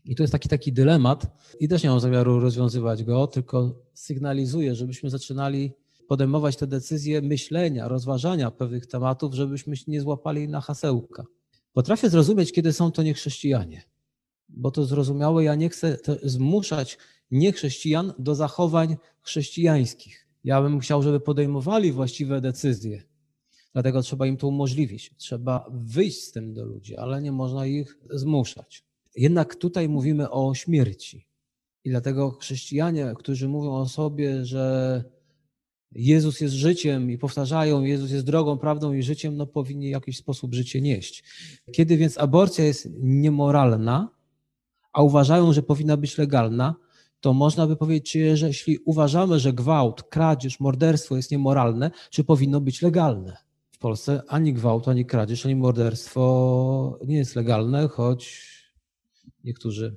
I 0.05 0.15
to 0.15 0.23
jest 0.23 0.33
taki 0.33 0.49
taki 0.49 0.73
dylemat 0.73 1.27
i 1.61 1.69
też 1.69 1.83
nie 1.83 1.91
mam 1.91 2.01
zamiaru 2.01 2.41
rozwiązywać 2.41 3.05
go, 3.05 3.27
tylko 3.27 3.75
sygnalizuję, 3.95 4.75
żebyśmy 4.75 5.11
zaczynali 5.11 5.73
podejmować 6.09 6.57
te 6.57 6.67
decyzje 6.67 7.23
myślenia, 7.23 7.89
rozważania 7.89 8.51
pewnych 8.51 8.87
tematów, 8.87 9.35
żebyśmy 9.35 9.77
się 9.77 9.85
nie 9.89 10.01
złapali 10.01 10.49
na 10.49 10.61
hasełka. 10.61 11.25
Potrafię 11.73 12.11
zrozumieć, 12.11 12.53
kiedy 12.53 12.73
są 12.73 12.93
to 12.93 13.03
niechrześcijanie, 13.03 13.83
bo 14.49 14.71
to 14.71 14.85
zrozumiałe, 14.85 15.45
ja 15.45 15.55
nie 15.55 15.69
chcę 15.69 15.99
zmuszać 16.23 16.99
niechrześcijan 17.31 18.13
do 18.19 18.35
zachowań 18.35 18.97
chrześcijańskich. 19.23 20.28
Ja 20.49 20.63
bym 20.63 20.81
chciał, 20.81 21.03
żeby 21.03 21.21
podejmowali 21.21 21.93
właściwe 21.93 22.41
decyzje. 22.41 23.03
Dlatego 23.73 24.03
trzeba 24.03 24.27
im 24.27 24.37
to 24.37 24.49
umożliwić. 24.49 25.15
Trzeba 25.17 25.71
wyjść 25.73 26.25
z 26.25 26.33
tym 26.33 26.55
do 26.55 26.65
ludzi, 26.65 26.97
ale 26.97 27.23
nie 27.23 27.33
można 27.33 27.67
ich 27.67 27.99
zmuszać. 28.11 28.85
Jednak 29.17 29.57
tutaj 29.57 29.89
mówimy 29.89 30.31
o 30.31 30.55
śmierci. 30.55 31.27
I 31.85 31.91
dlatego 31.91 32.31
chrześcijanie, 32.31 33.15
którzy 33.19 33.49
mówią 33.49 33.73
o 33.73 33.89
sobie, 33.89 34.45
że 34.45 35.05
Jezus 35.93 36.41
jest 36.41 36.55
życiem 36.55 37.11
i 37.11 37.19
powtarzają, 37.19 37.83
Jezus 37.83 38.11
jest 38.11 38.27
drogą, 38.27 38.59
prawdą 38.59 38.93
i 38.93 39.03
życiem, 39.03 39.37
no 39.37 39.47
powinni 39.47 39.89
w 39.89 39.91
jakiś 39.91 40.17
sposób 40.17 40.55
życie 40.55 40.81
nieść. 40.81 41.25
Kiedy 41.73 41.97
więc 41.97 42.19
aborcja 42.19 42.65
jest 42.65 42.89
niemoralna, 43.01 44.09
a 44.93 45.03
uważają, 45.03 45.53
że 45.53 45.63
powinna 45.63 45.97
być 45.97 46.19
legalna, 46.19 46.75
to 47.21 47.33
można 47.33 47.67
by 47.67 47.77
powiedzieć, 47.77 48.13
czy 48.13 48.19
jeśli 48.19 48.79
uważamy, 48.79 49.39
że 49.39 49.53
gwałt, 49.53 50.03
kradzież, 50.03 50.61
morderstwo 50.61 51.17
jest 51.17 51.31
niemoralne, 51.31 51.91
czy 52.11 52.25
powinno 52.25 52.61
być 52.61 52.83
legalne? 52.83 53.37
W 53.71 53.79
Polsce 53.79 54.23
ani 54.29 54.55
gwałt, 54.55 54.89
ani 54.89 55.07
kradzież, 55.07 55.47
ani 55.47 55.57
morderstwo 55.57 56.99
nie 57.07 57.17
jest 57.17 57.37
legalne, 57.37 57.89
choć 57.89 58.49
niektórzy 59.45 59.97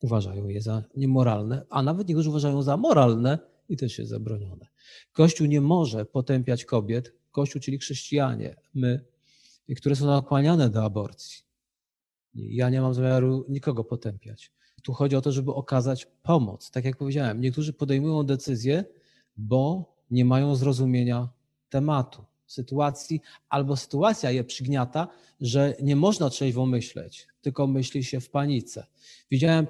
uważają 0.00 0.48
je 0.48 0.62
za 0.62 0.84
niemoralne, 0.96 1.66
a 1.70 1.82
nawet 1.82 2.08
niektórzy 2.08 2.28
uważają 2.28 2.62
za 2.62 2.76
moralne 2.76 3.38
i 3.68 3.76
też 3.76 3.98
jest 3.98 4.10
zabronione. 4.10 4.66
Kościół 5.12 5.46
nie 5.46 5.60
może 5.60 6.04
potępiać 6.04 6.64
kobiet, 6.64 7.12
Kościół, 7.32 7.60
czyli 7.60 7.78
chrześcijanie, 7.78 8.56
my, 8.74 9.04
które 9.76 9.96
są 9.96 10.06
nakłaniane 10.06 10.70
do 10.70 10.84
aborcji. 10.84 11.42
Ja 12.34 12.70
nie 12.70 12.80
mam 12.80 12.94
zamiaru 12.94 13.44
nikogo 13.48 13.84
potępiać. 13.84 14.52
Tu 14.86 14.92
chodzi 14.92 15.16
o 15.16 15.20
to, 15.20 15.32
żeby 15.32 15.54
okazać 15.54 16.06
pomoc. 16.22 16.70
Tak 16.70 16.84
jak 16.84 16.96
powiedziałem, 16.96 17.40
niektórzy 17.40 17.72
podejmują 17.72 18.22
decyzje, 18.22 18.84
bo 19.36 19.92
nie 20.10 20.24
mają 20.24 20.56
zrozumienia 20.56 21.28
tematu, 21.68 22.24
sytuacji, 22.46 23.20
albo 23.48 23.76
sytuacja 23.76 24.30
je 24.30 24.44
przygniata, 24.44 25.08
że 25.40 25.74
nie 25.82 25.96
można 25.96 26.30
trzeźwo 26.30 26.66
myśleć, 26.66 27.26
tylko 27.40 27.66
myśli 27.66 28.04
się 28.04 28.20
w 28.20 28.30
panice. 28.30 28.86
Widziałem, 29.30 29.66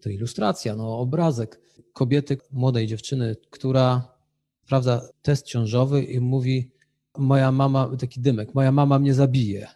to 0.00 0.08
ilustracja, 0.08 0.76
no 0.76 0.98
obrazek 0.98 1.60
kobiety, 1.92 2.38
młodej 2.52 2.86
dziewczyny, 2.86 3.36
która 3.50 4.16
sprawdza 4.64 5.08
test 5.22 5.46
ciążowy 5.46 6.04
i 6.04 6.20
mówi, 6.20 6.70
moja 7.18 7.52
mama, 7.52 7.96
taki 7.98 8.20
dymek, 8.20 8.54
moja 8.54 8.72
mama 8.72 8.98
mnie 8.98 9.14
zabije. 9.14 9.68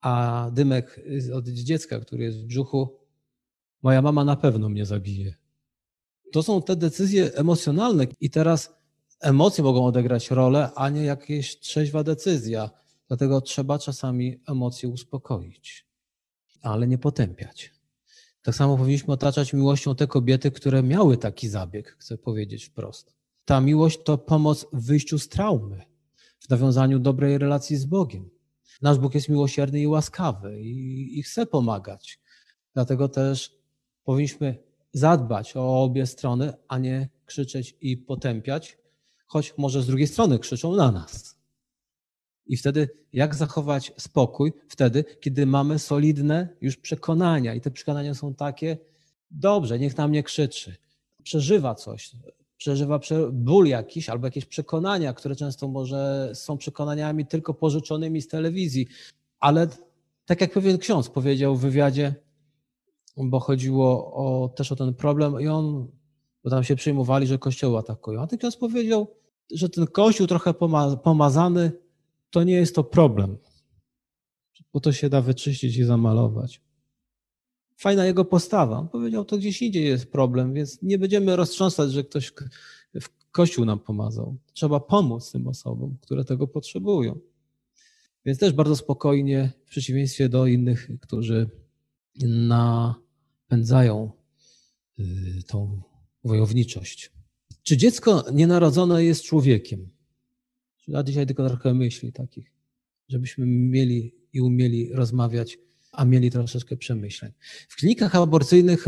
A 0.00 0.50
dymek 0.52 1.00
od 1.34 1.48
dziecka, 1.48 2.00
który 2.00 2.24
jest 2.24 2.38
w 2.38 2.46
brzuchu, 2.46 2.99
moja 3.82 4.02
mama 4.02 4.24
na 4.24 4.36
pewno 4.36 4.68
mnie 4.68 4.86
zabije. 4.86 5.34
To 6.32 6.42
są 6.42 6.62
te 6.62 6.76
decyzje 6.76 7.34
emocjonalne 7.34 8.06
i 8.20 8.30
teraz 8.30 8.74
emocje 9.20 9.64
mogą 9.64 9.86
odegrać 9.86 10.30
rolę, 10.30 10.70
a 10.74 10.88
nie 10.88 11.04
jakaś 11.04 11.58
trzeźwa 11.58 12.04
decyzja. 12.04 12.70
Dlatego 13.08 13.40
trzeba 13.40 13.78
czasami 13.78 14.40
emocje 14.48 14.88
uspokoić, 14.88 15.86
ale 16.62 16.86
nie 16.86 16.98
potępiać. 16.98 17.70
Tak 18.42 18.54
samo 18.54 18.76
powinniśmy 18.76 19.14
otaczać 19.14 19.52
miłością 19.52 19.94
te 19.94 20.06
kobiety, 20.06 20.50
które 20.50 20.82
miały 20.82 21.16
taki 21.16 21.48
zabieg, 21.48 21.96
chcę 21.98 22.18
powiedzieć 22.18 22.64
wprost. 22.64 23.14
Ta 23.44 23.60
miłość 23.60 23.98
to 24.04 24.18
pomoc 24.18 24.66
w 24.72 24.86
wyjściu 24.86 25.18
z 25.18 25.28
traumy, 25.28 25.82
w 26.38 26.50
nawiązaniu 26.50 26.98
dobrej 26.98 27.38
relacji 27.38 27.76
z 27.76 27.84
Bogiem. 27.84 28.30
Nasz 28.82 28.98
Bóg 28.98 29.14
jest 29.14 29.28
miłosierny 29.28 29.80
i 29.80 29.86
łaskawy 29.86 30.62
i, 30.62 31.18
i 31.18 31.22
chce 31.22 31.46
pomagać. 31.46 32.20
Dlatego 32.74 33.08
też 33.08 33.59
powinniśmy 34.04 34.56
zadbać 34.92 35.56
o 35.56 35.82
obie 35.82 36.06
strony, 36.06 36.52
a 36.68 36.78
nie 36.78 37.08
krzyczeć 37.26 37.76
i 37.80 37.96
potępiać, 37.96 38.78
choć 39.26 39.54
może 39.58 39.82
z 39.82 39.86
drugiej 39.86 40.06
strony 40.06 40.38
krzyczą 40.38 40.76
na 40.76 40.92
nas. 40.92 41.40
I 42.46 42.56
wtedy 42.56 42.88
jak 43.12 43.34
zachować 43.34 43.92
spokój? 43.98 44.52
Wtedy, 44.68 45.04
kiedy 45.20 45.46
mamy 45.46 45.78
solidne 45.78 46.48
już 46.60 46.76
przekonania 46.76 47.54
i 47.54 47.60
te 47.60 47.70
przekonania 47.70 48.14
są 48.14 48.34
takie, 48.34 48.78
dobrze, 49.30 49.78
niech 49.78 49.96
na 49.96 50.08
mnie 50.08 50.22
krzyczy, 50.22 50.76
przeżywa 51.22 51.74
coś, 51.74 52.10
przeżywa 52.56 53.00
ból 53.32 53.66
jakiś 53.66 54.08
albo 54.08 54.26
jakieś 54.26 54.44
przekonania, 54.44 55.12
które 55.12 55.36
często 55.36 55.68
może 55.68 56.30
są 56.34 56.58
przekonaniami 56.58 57.26
tylko 57.26 57.54
pożyczonymi 57.54 58.22
z 58.22 58.28
telewizji, 58.28 58.86
ale 59.40 59.68
tak 60.26 60.40
jak 60.40 60.52
pewien 60.52 60.78
ksiądz 60.78 61.08
powiedział 61.08 61.56
w 61.56 61.60
wywiadzie, 61.60 62.14
bo 63.16 63.40
chodziło 63.40 64.14
o, 64.14 64.48
też 64.48 64.72
o 64.72 64.76
ten 64.76 64.94
problem 64.94 65.40
i 65.40 65.48
on, 65.48 65.88
bo 66.44 66.50
tam 66.50 66.64
się 66.64 66.76
przejmowali, 66.76 67.26
że 67.26 67.38
kościoły 67.38 67.78
atakują, 67.78 68.20
a 68.22 68.26
ten 68.26 68.38
ksiądz 68.38 68.56
powiedział, 68.56 69.06
że 69.50 69.68
ten 69.68 69.86
kościół 69.86 70.26
trochę 70.26 70.54
pomazany, 71.04 71.72
to 72.30 72.42
nie 72.42 72.54
jest 72.54 72.74
to 72.74 72.84
problem, 72.84 73.38
bo 74.72 74.80
to 74.80 74.92
się 74.92 75.08
da 75.08 75.20
wyczyścić 75.20 75.76
i 75.76 75.84
zamalować. 75.84 76.60
Fajna 77.76 78.06
jego 78.06 78.24
postawa. 78.24 78.78
On 78.78 78.88
powiedział, 78.88 79.24
to 79.24 79.38
gdzieś 79.38 79.62
indziej 79.62 79.84
jest 79.84 80.12
problem, 80.12 80.54
więc 80.54 80.82
nie 80.82 80.98
będziemy 80.98 81.36
roztrząsać, 81.36 81.92
że 81.92 82.04
ktoś 82.04 82.32
w 83.00 83.30
Kościół 83.30 83.64
nam 83.64 83.78
pomazał. 83.78 84.36
Trzeba 84.52 84.80
pomóc 84.80 85.32
tym 85.32 85.48
osobom, 85.48 85.96
które 86.00 86.24
tego 86.24 86.46
potrzebują. 86.46 87.18
Więc 88.24 88.38
też 88.38 88.52
bardzo 88.52 88.76
spokojnie, 88.76 89.52
w 89.66 89.70
przeciwieństwie 89.70 90.28
do 90.28 90.46
innych, 90.46 90.90
którzy 91.00 91.50
napędzają 92.22 94.12
y, 94.98 95.42
tą 95.46 95.82
wojowniczość. 96.24 97.12
Czy 97.62 97.76
dziecko 97.76 98.24
nienarodzone 98.32 99.04
jest 99.04 99.22
człowiekiem? 99.22 99.88
Ja 100.88 101.02
dzisiaj 101.02 101.26
tylko 101.26 101.48
trochę 101.48 101.74
myśli 101.74 102.12
takich, 102.12 102.52
żebyśmy 103.08 103.46
mieli 103.46 104.14
i 104.32 104.40
umieli 104.40 104.92
rozmawiać, 104.92 105.58
a 105.92 106.04
mieli 106.04 106.30
troszeczkę 106.30 106.76
przemyśleń. 106.76 107.32
W 107.68 107.76
klinikach 107.76 108.14
aborcyjnych 108.14 108.86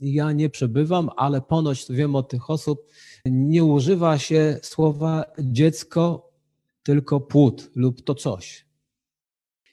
ja 0.00 0.32
nie 0.32 0.50
przebywam, 0.50 1.10
ale 1.16 1.40
ponoć 1.40 1.86
wiem 1.90 2.16
od 2.16 2.28
tych 2.28 2.50
osób, 2.50 2.86
nie 3.24 3.64
używa 3.64 4.18
się 4.18 4.60
słowa 4.62 5.24
dziecko, 5.38 6.30
tylko 6.82 7.20
płód 7.20 7.70
lub 7.74 8.02
to 8.02 8.14
coś. 8.14 8.69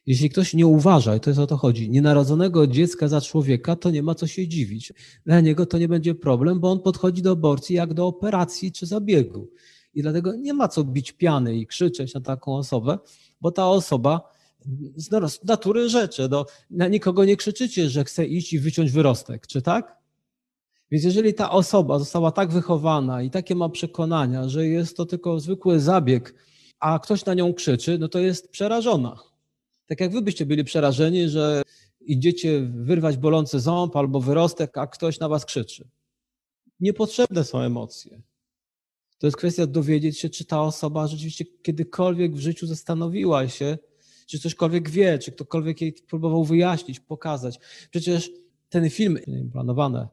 Jeśli 0.08 0.30
ktoś 0.30 0.54
nie 0.54 0.68
uważa, 0.68 1.16
i 1.16 1.20
to 1.20 1.30
jest 1.30 1.40
o 1.40 1.48
to 1.48 1.58
chodzi, 1.58 1.90
nienarodzonego 1.90 2.68
dziecka 2.68 3.08
za 3.08 3.22
człowieka, 3.22 3.76
to 3.76 3.92
nie 3.92 4.04
ma 4.04 4.16
co 4.16 4.28
się 4.28 4.48
dziwić. 4.48 4.94
Dla 5.26 5.42
niego 5.42 5.66
to 5.66 5.78
nie 5.78 5.88
będzie 5.88 6.16
problem, 6.16 6.60
bo 6.60 6.72
on 6.72 6.80
podchodzi 6.80 7.22
do 7.22 7.32
aborcji 7.32 7.76
jak 7.76 7.94
do 7.94 8.08
operacji 8.08 8.72
czy 8.72 8.86
zabiegu. 8.86 9.50
I 9.94 10.02
dlatego 10.02 10.36
nie 10.36 10.54
ma 10.54 10.68
co 10.68 10.84
bić 10.84 11.12
piany 11.12 11.56
i 11.56 11.68
krzyczeć 11.68 12.14
na 12.14 12.22
taką 12.22 12.56
osobę, 12.56 12.98
bo 13.42 13.52
ta 13.52 13.70
osoba 13.70 14.22
z 14.96 15.44
natury 15.44 15.90
rzeczy, 15.90 16.28
no, 16.32 16.46
na 16.70 16.88
nikogo 16.88 17.26
nie 17.26 17.38
krzyczycie, 17.38 17.90
że 17.90 18.04
chce 18.04 18.26
iść 18.26 18.54
i 18.54 18.60
wyciąć 18.60 18.92
wyrostek, 18.92 19.48
czy 19.48 19.62
tak? 19.62 19.98
Więc 20.92 21.04
jeżeli 21.04 21.34
ta 21.34 21.52
osoba 21.52 22.00
została 22.00 22.32
tak 22.32 22.52
wychowana 22.52 23.22
i 23.22 23.30
takie 23.30 23.56
ma 23.56 23.70
przekonania, 23.70 24.50
że 24.50 24.68
jest 24.68 24.98
to 24.98 25.06
tylko 25.06 25.40
zwykły 25.40 25.80
zabieg, 25.80 26.36
a 26.80 27.00
ktoś 27.00 27.26
na 27.26 27.34
nią 27.34 27.54
krzyczy, 27.54 27.98
no 27.98 28.08
to 28.08 28.20
jest 28.20 28.50
przerażona. 28.50 29.18
Tak 29.88 30.00
jak 30.00 30.12
wy 30.12 30.22
byście 30.22 30.46
byli 30.46 30.64
przerażeni, 30.64 31.30
że 31.30 31.62
idziecie 32.02 32.62
wyrwać 32.62 33.18
bolący 33.18 33.60
ząb 33.60 33.96
albo 33.96 34.22
wyrostek, 34.22 34.78
a 34.78 34.88
ktoś 34.88 35.20
na 35.20 35.30
was 35.30 35.46
krzyczy. 35.46 35.88
Niepotrzebne 36.80 37.44
są 37.44 37.60
emocje. 37.60 38.22
To 39.18 39.28
jest 39.28 39.38
kwestia 39.38 39.68
dowiedzieć 39.68 40.20
się, 40.20 40.30
czy 40.30 40.46
ta 40.46 40.62
osoba 40.62 41.08
rzeczywiście 41.08 41.46
kiedykolwiek 41.46 42.36
w 42.36 42.40
życiu 42.40 42.68
zastanowiła 42.68 43.48
się, 43.48 43.78
czy 44.28 44.40
cośkolwiek 44.40 44.90
wie, 44.90 45.20
czy 45.20 45.32
ktokolwiek 45.32 45.82
jej 45.82 45.94
próbował 45.94 46.44
wyjaśnić, 46.44 47.00
pokazać. 47.00 47.60
Przecież 47.92 48.32
ten 48.70 48.90
film, 48.90 49.20
planowane, 49.52 50.08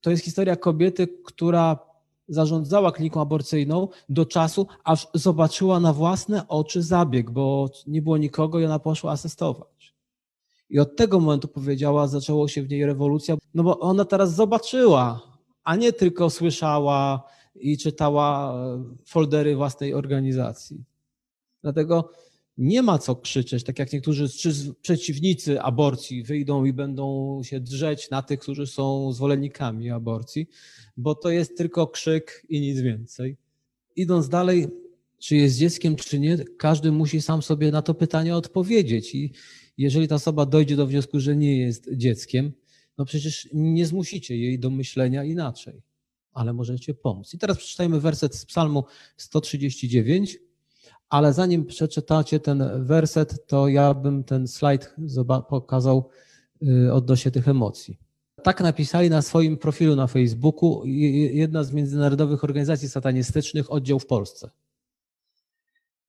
to 0.00 0.10
jest 0.10 0.24
historia 0.24 0.56
kobiety, 0.56 1.08
która 1.24 1.87
zarządzała 2.28 2.92
kliniką 2.92 3.20
aborcyjną 3.20 3.88
do 4.08 4.26
czasu, 4.26 4.66
aż 4.84 5.08
zobaczyła 5.14 5.80
na 5.80 5.92
własne 5.92 6.48
oczy 6.48 6.82
zabieg, 6.82 7.30
bo 7.30 7.70
nie 7.86 8.02
było 8.02 8.16
nikogo 8.16 8.60
i 8.60 8.64
ona 8.64 8.78
poszła 8.78 9.12
asystować. 9.12 9.94
I 10.70 10.78
od 10.78 10.96
tego 10.96 11.20
momentu 11.20 11.48
powiedziała, 11.48 12.06
zaczęło 12.06 12.48
się 12.48 12.62
w 12.62 12.68
niej 12.68 12.86
rewolucja, 12.86 13.36
no 13.54 13.62
bo 13.62 13.78
ona 13.78 14.04
teraz 14.04 14.34
zobaczyła, 14.34 15.20
a 15.64 15.76
nie 15.76 15.92
tylko 15.92 16.30
słyszała 16.30 17.22
i 17.54 17.78
czytała 17.78 18.54
foldery 19.06 19.56
własnej 19.56 19.94
organizacji. 19.94 20.84
Dlatego 21.62 22.10
nie 22.58 22.82
ma 22.82 22.98
co 22.98 23.16
krzyczeć, 23.16 23.64
tak 23.64 23.78
jak 23.78 23.92
niektórzy 23.92 24.26
przeciwnicy 24.82 25.60
aborcji 25.60 26.22
wyjdą 26.22 26.64
i 26.64 26.72
będą 26.72 27.40
się 27.44 27.60
drzeć 27.60 28.10
na 28.10 28.22
tych, 28.22 28.40
którzy 28.40 28.66
są 28.66 29.12
zwolennikami 29.12 29.90
aborcji, 29.90 30.48
bo 30.96 31.14
to 31.14 31.30
jest 31.30 31.56
tylko 31.56 31.86
krzyk 31.86 32.46
i 32.48 32.60
nic 32.60 32.80
więcej. 32.80 33.36
Idąc 33.96 34.28
dalej, 34.28 34.66
czy 35.18 35.36
jest 35.36 35.58
dzieckiem, 35.58 35.96
czy 35.96 36.20
nie, 36.20 36.38
każdy 36.58 36.92
musi 36.92 37.22
sam 37.22 37.42
sobie 37.42 37.70
na 37.70 37.82
to 37.82 37.94
pytanie 37.94 38.36
odpowiedzieć. 38.36 39.14
I 39.14 39.32
jeżeli 39.76 40.08
ta 40.08 40.14
osoba 40.14 40.46
dojdzie 40.46 40.76
do 40.76 40.86
wniosku, 40.86 41.20
że 41.20 41.36
nie 41.36 41.58
jest 41.58 41.90
dzieckiem, 41.92 42.52
no 42.98 43.04
przecież 43.04 43.48
nie 43.52 43.86
zmusicie 43.86 44.36
jej 44.36 44.58
do 44.58 44.70
myślenia 44.70 45.24
inaczej. 45.24 45.82
ale 46.32 46.52
możecie 46.52 46.94
pomóc. 46.94 47.34
I 47.34 47.38
teraz 47.38 47.58
przeczytajmy 47.58 48.00
werset 48.00 48.36
z 48.36 48.44
Psalmu 48.44 48.84
139, 49.16 50.38
ale 51.08 51.32
zanim 51.32 51.66
przeczytacie 51.66 52.40
ten 52.40 52.84
werset, 52.84 53.46
to 53.46 53.68
ja 53.68 53.94
bym 53.94 54.24
ten 54.24 54.48
slajd 54.48 54.94
pokazał 55.48 56.08
y, 56.62 56.92
odnośnie 56.92 57.30
tych 57.30 57.48
emocji. 57.48 57.98
Tak 58.42 58.60
napisali 58.60 59.10
na 59.10 59.22
swoim 59.22 59.56
profilu 59.56 59.96
na 59.96 60.06
Facebooku 60.06 60.82
jedna 61.32 61.64
z 61.64 61.72
międzynarodowych 61.72 62.44
organizacji 62.44 62.88
satanistycznych, 62.88 63.72
oddział 63.72 63.98
w 63.98 64.06
Polsce. 64.06 64.50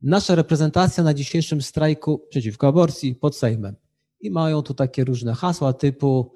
Nasza 0.02 0.36
reprezentacja 0.36 1.04
na 1.04 1.14
dzisiejszym 1.14 1.62
strajku 1.62 2.22
przeciwko 2.30 2.68
aborcji 2.68 3.16
pod 3.16 3.36
Sejmem. 3.36 3.76
I 4.22 4.32
mają 4.32 4.62
tu 4.62 4.74
takie 4.74 5.04
różne 5.04 5.34
hasła 5.34 5.74
typu 5.74 6.32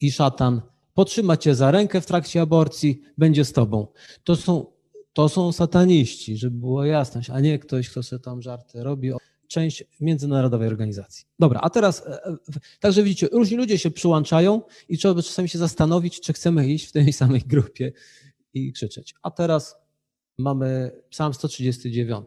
i 0.00 0.12
szatan 0.12 0.62
potrzyma 0.94 1.36
cię 1.36 1.54
za 1.54 1.70
rękę 1.70 2.00
w 2.00 2.06
trakcie 2.06 2.40
aborcji, 2.40 3.02
będzie 3.18 3.44
z 3.44 3.52
tobą. 3.52 3.86
To 4.24 4.36
są, 4.36 4.66
to 5.12 5.28
są 5.28 5.52
sataniści, 5.52 6.36
żeby 6.36 6.58
było 6.58 6.84
jasność, 6.84 7.30
a 7.30 7.40
nie 7.40 7.58
ktoś, 7.58 7.90
kto 7.90 8.02
sobie 8.02 8.20
tam 8.20 8.42
żarty 8.42 8.82
robi. 8.82 9.10
Część 9.48 9.84
międzynarodowej 10.00 10.68
organizacji. 10.68 11.24
Dobra, 11.38 11.60
a 11.62 11.70
teraz, 11.70 12.06
e, 12.06 12.24
e, 12.26 12.36
także 12.80 13.02
widzicie, 13.02 13.28
różni 13.32 13.56
ludzie 13.56 13.78
się 13.78 13.90
przyłączają 13.90 14.62
i 14.88 14.98
trzeba 14.98 15.14
by 15.14 15.22
czasami 15.22 15.48
się 15.48 15.58
zastanowić, 15.58 16.20
czy 16.20 16.32
chcemy 16.32 16.68
iść 16.68 16.86
w 16.86 16.92
tej 16.92 17.12
samej 17.22 17.40
grupie 17.40 17.92
i 18.54 18.72
krzyczeć. 18.72 19.14
A 19.22 19.30
teraz 19.30 19.76
mamy 20.38 20.90
Psalm 21.10 21.34
139. 21.34 22.26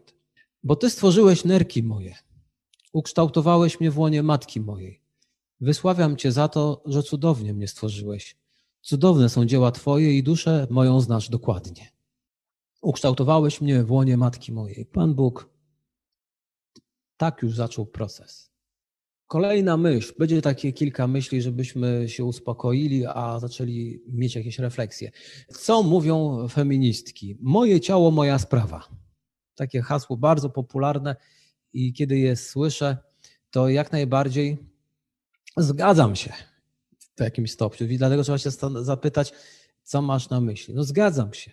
Bo 0.62 0.76
Ty 0.76 0.90
stworzyłeś 0.90 1.44
nerki 1.44 1.82
moje, 1.82 2.14
ukształtowałeś 2.92 3.80
mnie 3.80 3.90
w 3.90 3.98
łonie 3.98 4.22
matki 4.22 4.60
mojej. 4.60 5.00
Wysławiam 5.60 6.16
Cię 6.16 6.32
za 6.32 6.48
to, 6.48 6.82
że 6.86 7.02
cudownie 7.02 7.54
mnie 7.54 7.68
stworzyłeś. 7.68 8.36
Cudowne 8.82 9.28
są 9.28 9.46
dzieła 9.46 9.72
Twoje 9.72 10.18
i 10.18 10.22
duszę 10.22 10.66
moją 10.70 11.00
znasz 11.00 11.28
dokładnie. 11.28 11.95
Ukształtowałeś 12.80 13.60
mnie 13.60 13.84
w 13.84 13.90
łonie 13.90 14.16
matki 14.16 14.52
mojej. 14.52 14.86
Pan 14.86 15.14
Bóg 15.14 15.50
tak 17.16 17.42
już 17.42 17.54
zaczął 17.54 17.86
proces. 17.86 18.50
Kolejna 19.26 19.76
myśl, 19.76 20.14
będzie 20.18 20.42
takie 20.42 20.72
kilka 20.72 21.06
myśli, 21.06 21.42
żebyśmy 21.42 22.08
się 22.08 22.24
uspokoili, 22.24 23.06
a 23.06 23.38
zaczęli 23.40 24.02
mieć 24.08 24.34
jakieś 24.34 24.58
refleksje. 24.58 25.10
Co 25.48 25.82
mówią 25.82 26.48
feministki? 26.48 27.36
Moje 27.40 27.80
ciało, 27.80 28.10
moja 28.10 28.38
sprawa. 28.38 28.88
Takie 29.54 29.82
hasło 29.82 30.16
bardzo 30.16 30.50
popularne 30.50 31.16
i 31.72 31.92
kiedy 31.92 32.18
je 32.18 32.36
słyszę, 32.36 32.96
to 33.50 33.68
jak 33.68 33.92
najbardziej 33.92 34.58
zgadzam 35.56 36.16
się 36.16 36.32
w 37.16 37.20
jakimś 37.20 37.52
stopniu. 37.52 37.86
I 37.86 37.98
dlatego 37.98 38.22
trzeba 38.22 38.38
się 38.38 38.50
zapytać, 38.80 39.32
co 39.82 40.02
masz 40.02 40.30
na 40.30 40.40
myśli. 40.40 40.74
No 40.74 40.84
zgadzam 40.84 41.34
się. 41.34 41.50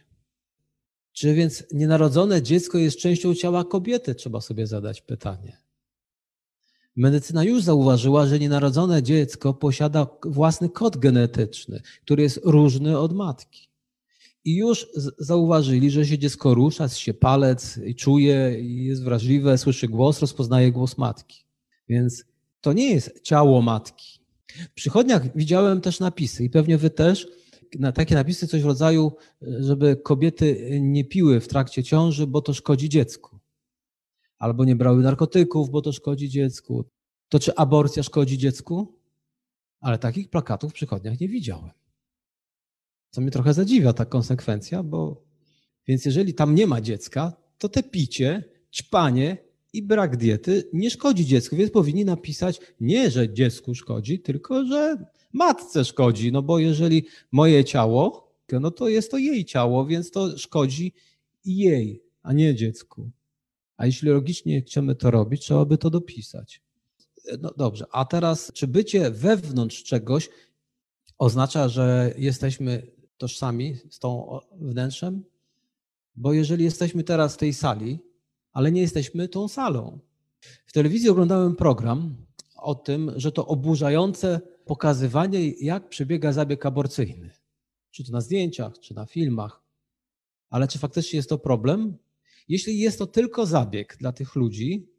Czy 1.14 1.34
więc 1.34 1.64
nienarodzone 1.72 2.42
dziecko 2.42 2.78
jest 2.78 2.98
częścią 2.98 3.36
ciała 3.36 3.64
kobiety? 3.64 4.16
Trzeba 4.16 4.42
sobie 4.42 4.68
zadać 4.68 5.02
pytanie. 5.02 5.58
Medycyna 6.96 7.44
już 7.44 7.64
zauważyła, 7.64 8.28
że 8.28 8.40
nienarodzone 8.40 9.04
dziecko 9.04 9.54
posiada 9.54 10.08
własny 10.26 10.70
kod 10.70 10.98
genetyczny, 10.98 11.82
który 12.02 12.24
jest 12.24 12.40
różny 12.44 13.00
od 13.00 13.14
matki. 13.14 13.70
I 14.46 14.56
już 14.56 14.88
zauważyli, 15.18 15.92
że 15.92 16.06
się 16.06 16.18
dziecko 16.18 16.54
rusza, 16.54 16.90
się 16.90 17.14
palec, 17.14 17.78
i 17.78 17.96
czuje, 17.96 18.58
jest 18.62 19.04
wrażliwe, 19.04 19.58
słyszy 19.58 19.88
głos, 19.88 20.20
rozpoznaje 20.20 20.72
głos 20.72 20.98
matki. 20.98 21.44
Więc 21.90 22.26
to 22.62 22.74
nie 22.74 22.94
jest 22.94 23.22
ciało 23.22 23.62
matki. 23.62 24.20
W 24.48 24.74
przychodniach 24.74 25.38
widziałem 25.38 25.82
też 25.82 26.00
napisy 26.00 26.44
i 26.44 26.50
pewnie 26.50 26.78
wy 26.78 26.90
też, 26.90 27.28
na 27.80 27.92
takie 27.92 28.16
napisy 28.16 28.48
coś 28.48 28.62
w 28.62 28.66
rodzaju, 28.66 29.16
żeby 29.42 29.96
kobiety 29.96 30.80
nie 30.82 31.06
piły 31.06 31.40
w 31.40 31.48
trakcie 31.48 31.84
ciąży, 31.84 32.28
bo 32.28 32.42
to 32.42 32.54
szkodzi 32.54 32.90
dziecku. 32.90 33.40
Albo 34.40 34.66
nie 34.66 34.76
brały 34.76 35.04
narkotyków, 35.04 35.70
bo 35.70 35.82
to 35.82 35.92
szkodzi 35.92 36.30
dziecku. 36.30 36.86
To 37.30 37.40
czy 37.40 37.56
aborcja 37.56 38.04
szkodzi 38.04 38.38
dziecku? 38.38 39.00
Ale 39.80 39.98
takich 39.98 40.30
plakatów 40.30 40.72
w 40.72 40.74
przychodniach 40.74 41.20
nie 41.20 41.28
widziałem. 41.28 41.72
Co 43.10 43.22
mnie 43.22 43.32
trochę 43.32 43.54
zadziwia 43.54 43.94
ta 43.94 44.06
konsekwencja, 44.06 44.84
bo 44.84 45.24
więc 45.88 46.06
jeżeli 46.06 46.34
tam 46.34 46.56
nie 46.56 46.68
ma 46.68 46.82
dziecka, 46.82 47.34
to 47.58 47.70
te 47.70 47.84
picie, 47.84 48.44
ćpanie 48.74 49.38
i 49.74 49.84
brak 49.84 50.18
diety 50.18 50.70
nie 50.74 50.90
szkodzi 50.90 51.26
dziecku, 51.26 51.56
więc 51.56 51.72
powinni 51.72 52.06
napisać 52.06 52.60
nie, 52.80 53.12
że 53.12 53.34
dziecku 53.34 53.76
szkodzi, 53.76 54.20
tylko 54.20 54.66
że 54.66 55.06
matce 55.34 55.86
szkodzi, 55.86 56.32
no 56.32 56.42
bo 56.42 56.60
jeżeli 56.60 57.06
moje 57.32 57.66
ciało, 57.66 58.34
no 58.52 58.72
to 58.72 58.90
jest 58.90 59.12
to 59.12 59.18
jej 59.18 59.46
ciało, 59.46 59.86
więc 59.86 60.12
to 60.12 60.38
szkodzi 60.38 60.94
jej, 61.46 62.04
a 62.24 62.34
nie 62.34 62.56
dziecku. 62.56 63.12
A 63.78 63.86
jeśli 63.86 64.10
logicznie 64.10 64.62
chcemy 64.62 64.96
to 64.96 65.12
robić, 65.12 65.42
trzeba 65.42 65.66
by 65.66 65.78
to 65.78 65.90
dopisać. 65.90 66.62
No 67.42 67.54
dobrze, 67.58 67.86
a 67.92 68.06
teraz, 68.06 68.52
czy 68.54 68.68
bycie 68.68 69.12
wewnątrz 69.12 69.84
czegoś 69.84 70.30
oznacza, 71.18 71.70
że 71.70 72.14
jesteśmy 72.18 72.88
tożsami 73.18 73.76
z 73.90 74.00
tą 74.00 74.40
wnętrzem? 74.60 75.24
Bo 76.16 76.34
jeżeli 76.34 76.64
jesteśmy 76.64 77.04
teraz 77.04 77.34
w 77.34 77.38
tej 77.38 77.54
sali, 77.54 78.00
ale 78.54 78.72
nie 78.72 78.82
jesteśmy 78.82 79.28
tą 79.28 79.48
salą. 79.48 80.00
W 80.66 80.74
telewizji 80.74 81.10
oglądałem 81.10 81.56
program 81.56 82.16
o 82.56 82.76
tym, 82.76 83.12
że 83.16 83.32
to 83.32 83.48
oburzające 83.48 84.42
pokazywanie, 84.66 85.50
jak 85.50 85.90
przebiega 85.90 86.34
zabieg 86.34 86.66
aborcyjny. 86.66 87.30
Czy 87.92 88.04
to 88.04 88.12
na 88.12 88.22
zdjęciach, 88.22 88.80
czy 88.80 88.94
na 88.94 89.06
filmach. 89.06 89.64
Ale 90.50 90.68
czy 90.68 90.80
faktycznie 90.80 91.18
jest 91.18 91.30
to 91.30 91.38
problem? 91.38 91.98
Jeśli 92.48 92.80
jest 92.80 93.00
to 93.00 93.08
tylko 93.08 93.46
zabieg 93.46 93.98
dla 94.00 94.12
tych 94.12 94.36
ludzi, 94.36 94.90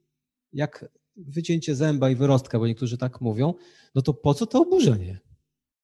jak 0.52 0.88
wycięcie 1.16 1.74
zęba 1.74 2.10
i 2.10 2.16
wyrostka, 2.16 2.58
bo 2.58 2.66
niektórzy 2.66 2.98
tak 2.98 3.20
mówią, 3.20 3.54
no 3.94 4.02
to 4.02 4.14
po 4.14 4.34
co 4.34 4.46
to 4.46 4.62
oburzenie? 4.62 5.20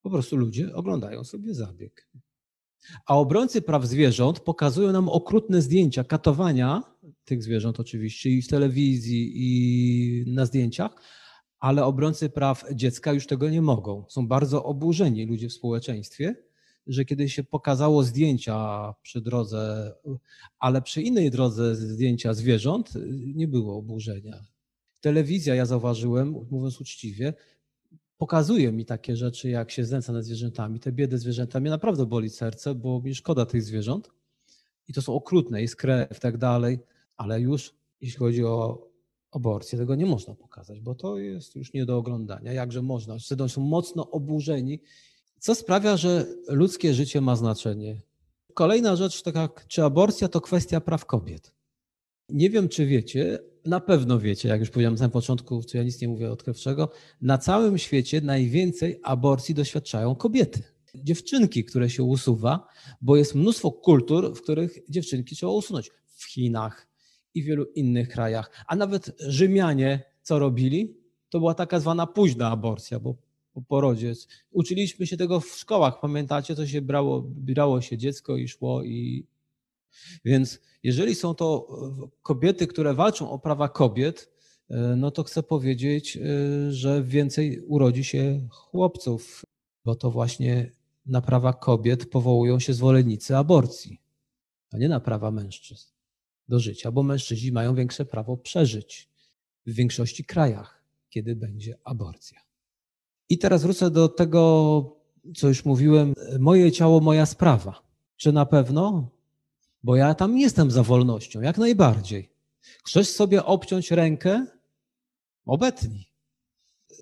Po 0.02 0.10
prostu 0.10 0.36
ludzie 0.36 0.74
oglądają 0.74 1.24
sobie 1.24 1.54
zabieg. 1.54 2.08
A 3.06 3.18
obrońcy 3.18 3.62
praw 3.62 3.86
zwierząt 3.86 4.40
pokazują 4.40 4.92
nam 4.92 5.08
okrutne 5.08 5.62
zdjęcia 5.62 6.04
katowania 6.04 6.82
tych 7.24 7.42
zwierząt 7.42 7.80
oczywiście 7.80 8.30
i 8.30 8.42
w 8.42 8.48
telewizji 8.48 9.32
i 9.34 10.24
na 10.26 10.46
zdjęciach, 10.46 10.90
ale 11.58 11.84
obrońcy 11.84 12.30
praw 12.30 12.64
dziecka 12.74 13.12
już 13.12 13.26
tego 13.26 13.50
nie 13.50 13.62
mogą. 13.62 14.04
Są 14.08 14.28
bardzo 14.28 14.64
oburzeni 14.64 15.26
ludzie 15.26 15.48
w 15.48 15.52
społeczeństwie, 15.52 16.36
że 16.86 17.04
kiedy 17.04 17.28
się 17.28 17.44
pokazało 17.44 18.02
zdjęcia 18.02 18.94
przy 19.02 19.20
drodze, 19.20 19.92
ale 20.58 20.82
przy 20.82 21.02
innej 21.02 21.30
drodze 21.30 21.76
zdjęcia 21.76 22.34
zwierząt 22.34 22.92
nie 23.34 23.48
było 23.48 23.76
oburzenia. 23.76 24.44
Telewizja, 25.00 25.54
ja 25.54 25.66
zauważyłem, 25.66 26.34
mówiąc 26.50 26.80
uczciwie, 26.80 27.34
pokazuje 28.18 28.72
mi 28.72 28.84
takie 28.84 29.16
rzeczy, 29.16 29.50
jak 29.50 29.70
się 29.70 29.84
znęca 29.84 30.12
nad 30.12 30.24
zwierzętami. 30.24 30.80
Te 30.80 30.92
biedy 30.92 31.18
zwierzęta 31.18 31.60
mnie 31.60 31.70
naprawdę 31.70 32.06
boli 32.06 32.30
serce, 32.30 32.74
bo 32.74 33.00
mi 33.00 33.14
szkoda 33.14 33.46
tych 33.46 33.62
zwierząt. 33.62 34.10
I 34.88 34.92
to 34.92 35.02
są 35.02 35.14
okrutne, 35.14 35.62
jest 35.62 35.76
krew 35.76 36.16
i 36.16 36.20
tak 36.20 36.38
dalej, 36.38 36.78
ale 37.20 37.40
już 37.40 37.74
jeśli 38.00 38.18
chodzi 38.18 38.44
o 38.44 38.88
aborcję, 39.30 39.78
tego 39.78 39.94
nie 39.94 40.06
można 40.06 40.34
pokazać, 40.34 40.80
bo 40.80 40.94
to 40.94 41.18
jest 41.18 41.56
już 41.56 41.72
nie 41.72 41.86
do 41.86 41.96
oglądania. 41.96 42.52
Jakże 42.52 42.82
można? 42.82 43.18
Wtedy 43.18 43.48
są 43.48 43.60
mocno 43.60 44.10
oburzeni, 44.10 44.80
co 45.38 45.54
sprawia, 45.54 45.96
że 45.96 46.26
ludzkie 46.48 46.94
życie 46.94 47.20
ma 47.20 47.36
znaczenie. 47.36 48.02
Kolejna 48.54 48.96
rzecz, 48.96 49.22
taka, 49.22 49.48
czy 49.68 49.84
aborcja 49.84 50.28
to 50.28 50.40
kwestia 50.40 50.80
praw 50.80 51.06
kobiet. 51.06 51.52
Nie 52.28 52.50
wiem, 52.50 52.68
czy 52.68 52.86
wiecie, 52.86 53.38
na 53.64 53.80
pewno 53.80 54.18
wiecie, 54.18 54.48
jak 54.48 54.60
już 54.60 54.70
powiedziałem 54.70 54.94
na 54.94 54.98
samym 54.98 55.10
początku, 55.10 55.62
co 55.62 55.78
ja 55.78 55.84
nic 55.84 56.00
nie 56.00 56.08
mówię 56.08 56.30
odkrywczego, 56.30 56.90
na 57.20 57.38
całym 57.38 57.78
świecie 57.78 58.20
najwięcej 58.20 59.00
aborcji 59.02 59.54
doświadczają 59.54 60.14
kobiety. 60.14 60.62
Dziewczynki, 60.94 61.64
które 61.64 61.90
się 61.90 62.02
usuwa, 62.02 62.68
bo 63.00 63.16
jest 63.16 63.34
mnóstwo 63.34 63.72
kultur, 63.72 64.34
w 64.34 64.42
których 64.42 64.78
dziewczynki 64.88 65.36
trzeba 65.36 65.52
usunąć. 65.52 65.90
W 66.06 66.24
Chinach 66.24 66.89
i 67.34 67.42
wielu 67.42 67.64
innych 67.64 68.08
krajach. 68.08 68.64
A 68.66 68.76
nawet 68.76 69.16
Rzymianie 69.18 70.02
co 70.22 70.38
robili? 70.38 70.96
To 71.28 71.38
była 71.38 71.54
taka 71.54 71.80
zwana 71.80 72.06
późna 72.06 72.50
aborcja, 72.50 73.00
bo 73.00 73.14
po 73.52 73.62
porodzie. 73.62 74.12
Uczyliśmy 74.50 75.06
się 75.06 75.16
tego 75.16 75.40
w 75.40 75.46
szkołach, 75.46 76.00
pamiętacie, 76.00 76.54
to 76.54 76.66
się 76.66 76.82
brało, 76.82 77.22
brało 77.26 77.80
się 77.80 77.98
dziecko 77.98 78.36
i 78.36 78.48
szło 78.48 78.82
i 78.84 79.26
więc 80.24 80.60
jeżeli 80.82 81.14
są 81.14 81.34
to 81.34 81.66
e, 82.04 82.08
kobiety, 82.22 82.66
które 82.66 82.94
walczą 82.94 83.30
o 83.30 83.38
prawa 83.38 83.68
kobiet, 83.68 84.30
e, 84.70 84.96
no 84.96 85.10
to 85.10 85.22
chcę 85.24 85.42
powiedzieć, 85.42 86.16
e, 86.16 86.20
że 86.72 87.02
więcej 87.02 87.60
urodzi 87.60 88.04
się 88.04 88.48
chłopców, 88.50 89.42
bo 89.84 89.94
to 89.94 90.10
właśnie 90.10 90.70
na 91.06 91.20
prawa 91.20 91.52
kobiet 91.52 92.10
powołują 92.10 92.58
się 92.58 92.74
zwolennicy 92.74 93.36
aborcji, 93.36 94.00
a 94.72 94.78
nie 94.78 94.88
na 94.88 95.00
prawa 95.00 95.30
mężczyzn 95.30 95.89
do 96.50 96.60
życia, 96.60 96.92
bo 96.92 97.02
mężczyźni 97.02 97.52
mają 97.52 97.74
większe 97.74 98.04
prawo 98.04 98.36
przeżyć 98.36 99.08
w 99.66 99.72
większości 99.74 100.24
krajach, 100.24 100.84
kiedy 101.10 101.36
będzie 101.36 101.78
aborcja. 101.84 102.40
I 103.28 103.38
teraz 103.38 103.62
wrócę 103.62 103.90
do 103.90 104.08
tego, 104.08 104.96
co 105.36 105.48
już 105.48 105.64
mówiłem, 105.64 106.14
moje 106.38 106.72
ciało, 106.72 107.00
moja 107.00 107.26
sprawa. 107.26 107.82
Czy 108.16 108.32
na 108.32 108.46
pewno? 108.46 109.10
Bo 109.82 109.96
ja 109.96 110.14
tam 110.14 110.38
jestem 110.38 110.70
za 110.70 110.82
wolnością, 110.82 111.40
jak 111.40 111.58
najbardziej. 111.58 112.30
Chcesz 112.84 113.08
sobie 113.08 113.44
obciąć 113.44 113.90
rękę? 113.90 114.46
Obetnij. 115.46 116.06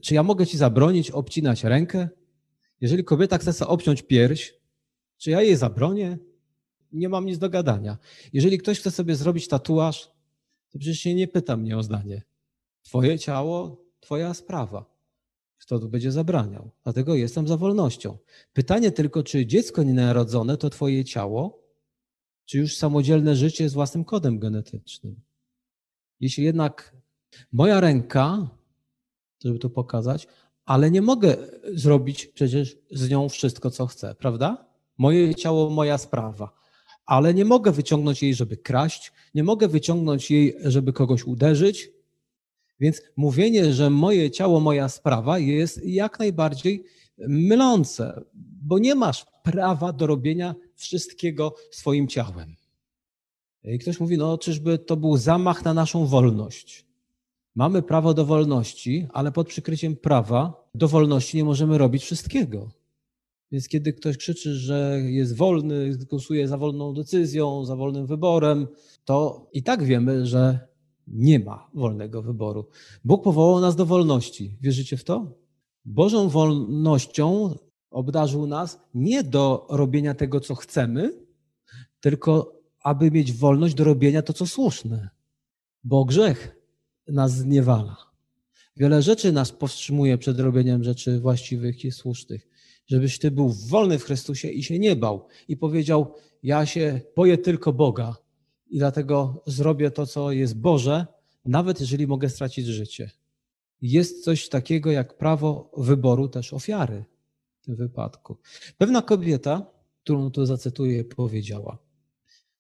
Czy 0.03 0.15
ja 0.15 0.23
mogę 0.23 0.47
ci 0.47 0.59
zabronić 0.59 1.11
obcinać 1.11 1.65
rękę? 1.65 2.09
Jeżeli 2.81 3.05
kobieta 3.05 3.39
chce 3.39 3.53
sobie 3.53 3.69
obciąć 3.69 4.03
pierś, 4.03 4.55
czy 5.19 5.31
ja 5.31 5.43
jej 5.43 5.57
zabronię? 5.57 6.19
Nie 6.93 7.09
mam 7.09 7.27
nic 7.27 7.39
do 7.39 7.51
gadania. 7.51 7.99
Jeżeli 8.33 8.59
ktoś 8.59 8.81
chce 8.81 8.91
sobie 8.91 9.17
zrobić 9.17 9.49
tatuaż, 9.49 10.11
to 10.71 10.79
przecież 10.79 10.99
się 10.99 11.15
nie 11.15 11.29
pyta 11.29 11.57
mnie 11.57 11.77
o 11.77 11.83
zdanie. 11.83 12.23
Twoje 12.83 13.19
ciało, 13.19 13.85
twoja 14.01 14.35
sprawa. 14.35 14.99
Kto 15.59 15.79
tu 15.79 15.89
będzie 15.89 16.13
zabraniał? 16.13 16.71
Dlatego 16.85 17.15
jestem 17.15 17.49
za 17.49 17.57
wolnością. 17.57 18.19
Pytanie 18.53 18.91
tylko, 18.93 19.23
czy 19.23 19.47
dziecko 19.47 19.83
nienarodzone 19.83 20.57
to 20.57 20.71
twoje 20.71 21.05
ciało, 21.05 21.63
czy 22.45 22.59
już 22.59 22.77
samodzielne 22.77 23.37
życie 23.37 23.69
z 23.69 23.75
własnym 23.75 24.05
kodem 24.05 24.39
genetycznym? 24.39 25.21
Jeśli 26.21 26.45
jednak 26.45 26.97
moja 27.53 27.81
ręka, 27.81 28.49
żeby 29.45 29.59
to 29.59 29.71
pokazać, 29.71 30.29
ale 30.65 30.91
nie 30.91 31.03
mogę 31.03 31.37
zrobić 31.75 32.27
przecież 32.27 32.77
z 32.91 33.11
nią 33.11 33.29
wszystko, 33.29 33.71
co 33.71 33.87
chcę, 33.87 34.15
prawda? 34.15 34.67
Moje 34.99 35.35
ciało, 35.35 35.71
moja 35.71 35.99
sprawa. 35.99 36.59
Ale 37.09 37.35
nie 37.35 37.45
mogę 37.45 37.73
wyciągnąć 37.73 38.23
jej, 38.23 38.35
żeby 38.35 38.57
kraść, 38.57 39.13
nie 39.35 39.45
mogę 39.45 39.69
wyciągnąć 39.69 40.31
jej, 40.31 40.57
żeby 40.65 40.93
kogoś 40.93 41.25
uderzyć. 41.25 41.91
Więc 42.81 43.03
mówienie, 43.17 43.73
że 43.73 43.91
moje 43.91 44.31
ciało, 44.31 44.61
moja 44.61 44.89
sprawa 44.89 45.39
jest 45.39 45.85
jak 45.85 46.19
najbardziej 46.19 46.85
mylące, 47.19 48.25
bo 48.63 48.79
nie 48.79 48.95
masz 48.95 49.27
prawa 49.43 49.93
do 49.93 50.07
robienia 50.07 50.55
wszystkiego 50.75 51.55
swoim 51.71 52.09
ciałem. 52.09 52.57
I 53.65 53.79
ktoś 53.79 54.01
mówi, 54.01 54.19
no 54.19 54.39
czyżby 54.39 54.79
to 54.79 54.97
był 54.97 55.17
zamach 55.17 55.65
na 55.65 55.75
naszą 55.75 56.07
wolność. 56.07 56.87
Mamy 57.55 57.83
prawo 57.83 58.15
do 58.15 58.25
wolności, 58.25 59.07
ale 59.13 59.33
pod 59.33 59.49
przykryciem 59.49 59.97
prawa 59.97 60.69
do 60.75 60.89
wolności 60.89 61.37
nie 61.37 61.45
możemy 61.45 61.79
robić 61.79 62.03
wszystkiego. 62.03 62.78
Więc 63.53 63.69
kiedy 63.69 63.93
ktoś 63.93 64.17
krzyczy, 64.17 64.55
że 64.55 65.01
jest 65.05 65.37
wolny, 65.37 65.97
głosuje 66.11 66.49
za 66.49 66.59
wolną 66.59 66.95
decyzją, 66.95 67.65
za 67.65 67.77
wolnym 67.77 68.07
wyborem, 68.07 68.67
to 69.05 69.49
i 69.53 69.63
tak 69.63 69.83
wiemy, 69.83 70.27
że 70.27 70.69
nie 71.07 71.39
ma 71.39 71.71
wolnego 71.75 72.23
wyboru. 72.23 72.69
Bóg 73.05 73.25
powołał 73.25 73.61
nas 73.61 73.77
do 73.77 73.87
wolności. 73.87 74.57
Wierzycie 74.61 74.97
w 74.97 75.05
to? 75.05 75.39
Bożą 75.85 76.29
wolnością 76.29 77.55
obdarzył 77.91 78.47
nas 78.47 78.81
nie 78.95 79.23
do 79.23 79.67
robienia 79.71 80.15
tego, 80.15 80.41
co 80.41 80.55
chcemy, 80.55 81.13
tylko 82.01 82.61
aby 82.83 83.11
mieć 83.11 83.33
wolność 83.33 83.75
do 83.75 83.85
robienia 83.85 84.23
to, 84.23 84.33
co 84.33 84.47
słuszne. 84.47 85.09
Bo 85.85 86.05
grzech 86.05 86.57
nas 87.09 87.33
zniewala. 87.33 87.97
Wiele 88.77 89.03
rzeczy 89.03 89.33
nas 89.33 89.53
powstrzymuje 89.53 90.19
przed 90.19 90.41
robieniem 90.41 90.85
rzeczy 90.85 91.21
właściwych 91.21 91.85
i 91.85 91.93
słusznych. 91.93 92.49
Żebyś 92.89 93.19
ty 93.19 93.31
był 93.31 93.49
wolny 93.49 93.99
w 93.99 94.05
Chrystusie 94.05 94.49
i 94.49 94.63
się 94.63 94.79
nie 94.79 94.97
bał 94.97 95.27
i 95.49 95.57
powiedział: 95.57 96.15
Ja 96.43 96.67
się 96.67 97.01
boję 97.17 97.39
tylko 97.39 97.73
Boga 97.73 98.17
i 98.71 98.79
dlatego 98.79 99.43
zrobię 99.47 99.91
to, 99.91 100.07
co 100.07 100.33
jest 100.33 100.59
Boże, 100.59 101.07
nawet 101.45 101.81
jeżeli 101.81 102.07
mogę 102.07 102.29
stracić 102.29 102.67
życie. 102.67 103.11
Jest 103.83 104.25
coś 104.25 104.49
takiego 104.49 104.91
jak 104.91 105.17
prawo 105.17 105.71
wyboru 105.77 106.29
też 106.29 106.53
ofiary 106.53 107.05
w 107.61 107.65
tym 107.65 107.77
wypadku. 107.77 108.37
Pewna 108.79 109.03
kobieta, 109.03 109.67
którą 110.05 110.31
tu 110.31 110.47
zacytuję, 110.47 111.05
powiedziała: 111.05 111.79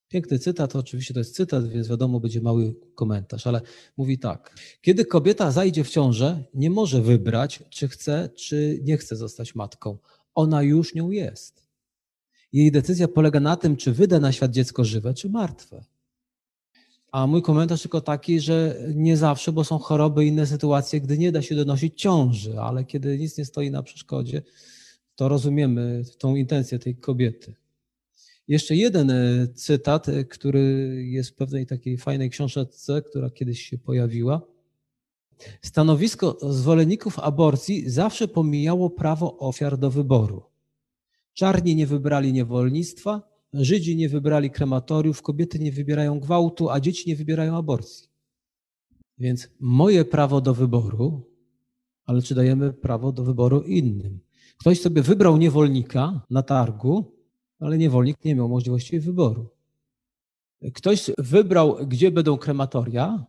Piękny 0.08 0.38
cytat, 0.38 0.76
oczywiście 0.76 1.14
to 1.14 1.20
jest 1.20 1.34
cytat, 1.34 1.68
więc 1.68 1.88
wiadomo, 1.88 2.20
będzie 2.20 2.40
mały 2.40 2.74
komentarz, 2.94 3.46
ale 3.46 3.60
mówi 3.96 4.18
tak. 4.18 4.54
Kiedy 4.82 5.04
kobieta 5.04 5.50
zajdzie 5.50 5.84
w 5.84 5.90
ciążę, 5.90 6.44
nie 6.54 6.70
może 6.70 7.02
wybrać, 7.02 7.62
czy 7.70 7.88
chce, 7.88 8.30
czy 8.36 8.80
nie 8.82 8.96
chce 8.96 9.16
zostać 9.16 9.54
matką. 9.54 9.98
Ona 10.38 10.62
już 10.62 10.94
nią 10.94 11.10
jest. 11.10 11.68
Jej 12.52 12.72
decyzja 12.72 13.08
polega 13.08 13.40
na 13.40 13.56
tym, 13.56 13.76
czy 13.76 13.92
wyda 13.92 14.20
na 14.20 14.32
świat 14.32 14.50
dziecko 14.50 14.84
żywe, 14.84 15.14
czy 15.14 15.28
martwe. 15.28 15.84
A 17.12 17.26
mój 17.26 17.42
komentarz 17.42 17.82
tylko 17.82 18.00
taki, 18.00 18.40
że 18.40 18.82
nie 18.94 19.16
zawsze, 19.16 19.52
bo 19.52 19.64
są 19.64 19.78
choroby 19.78 20.24
i 20.24 20.28
inne 20.28 20.46
sytuacje, 20.46 21.00
gdy 21.00 21.18
nie 21.18 21.32
da 21.32 21.42
się 21.42 21.54
donosić 21.54 22.00
ciąży, 22.00 22.60
ale 22.60 22.84
kiedy 22.84 23.18
nic 23.18 23.38
nie 23.38 23.44
stoi 23.44 23.70
na 23.70 23.82
przeszkodzie, 23.82 24.42
to 25.16 25.28
rozumiemy 25.28 26.02
tą 26.18 26.34
intencję 26.34 26.78
tej 26.78 26.96
kobiety. 26.96 27.54
Jeszcze 28.48 28.76
jeden 28.76 29.10
e, 29.10 29.48
cytat, 29.54 30.08
e, 30.08 30.24
który 30.24 30.94
jest 31.08 31.30
w 31.30 31.34
pewnej 31.34 31.66
takiej 31.66 31.98
fajnej 31.98 32.30
książce, 32.30 33.02
która 33.02 33.30
kiedyś 33.30 33.62
się 33.62 33.78
pojawiła. 33.78 34.42
Stanowisko 35.62 36.38
zwolenników 36.50 37.18
aborcji 37.18 37.90
zawsze 37.90 38.28
pomijało 38.28 38.90
prawo 38.90 39.38
ofiar 39.38 39.78
do 39.78 39.90
wyboru. 39.90 40.42
Czarni 41.34 41.76
nie 41.76 41.86
wybrali 41.86 42.32
niewolnictwa, 42.32 43.28
Żydzi 43.52 43.96
nie 43.96 44.08
wybrali 44.08 44.50
krematoriów, 44.50 45.22
kobiety 45.22 45.58
nie 45.58 45.72
wybierają 45.72 46.20
gwałtu, 46.20 46.70
a 46.70 46.80
dzieci 46.80 47.08
nie 47.08 47.16
wybierają 47.16 47.56
aborcji. 47.56 48.08
Więc 49.18 49.48
moje 49.60 50.04
prawo 50.04 50.40
do 50.40 50.54
wyboru, 50.54 51.22
ale 52.06 52.22
czy 52.22 52.34
dajemy 52.34 52.72
prawo 52.72 53.12
do 53.12 53.24
wyboru 53.24 53.60
innym? 53.60 54.20
Ktoś 54.58 54.80
sobie 54.80 55.02
wybrał 55.02 55.36
niewolnika 55.36 56.20
na 56.30 56.42
targu, 56.42 57.04
ale 57.60 57.78
niewolnik 57.78 58.24
nie 58.24 58.34
miał 58.34 58.48
możliwości 58.48 59.00
wyboru. 59.00 59.48
Ktoś 60.74 61.10
wybrał, 61.18 61.76
gdzie 61.86 62.10
będą 62.10 62.38
krematoria, 62.38 63.26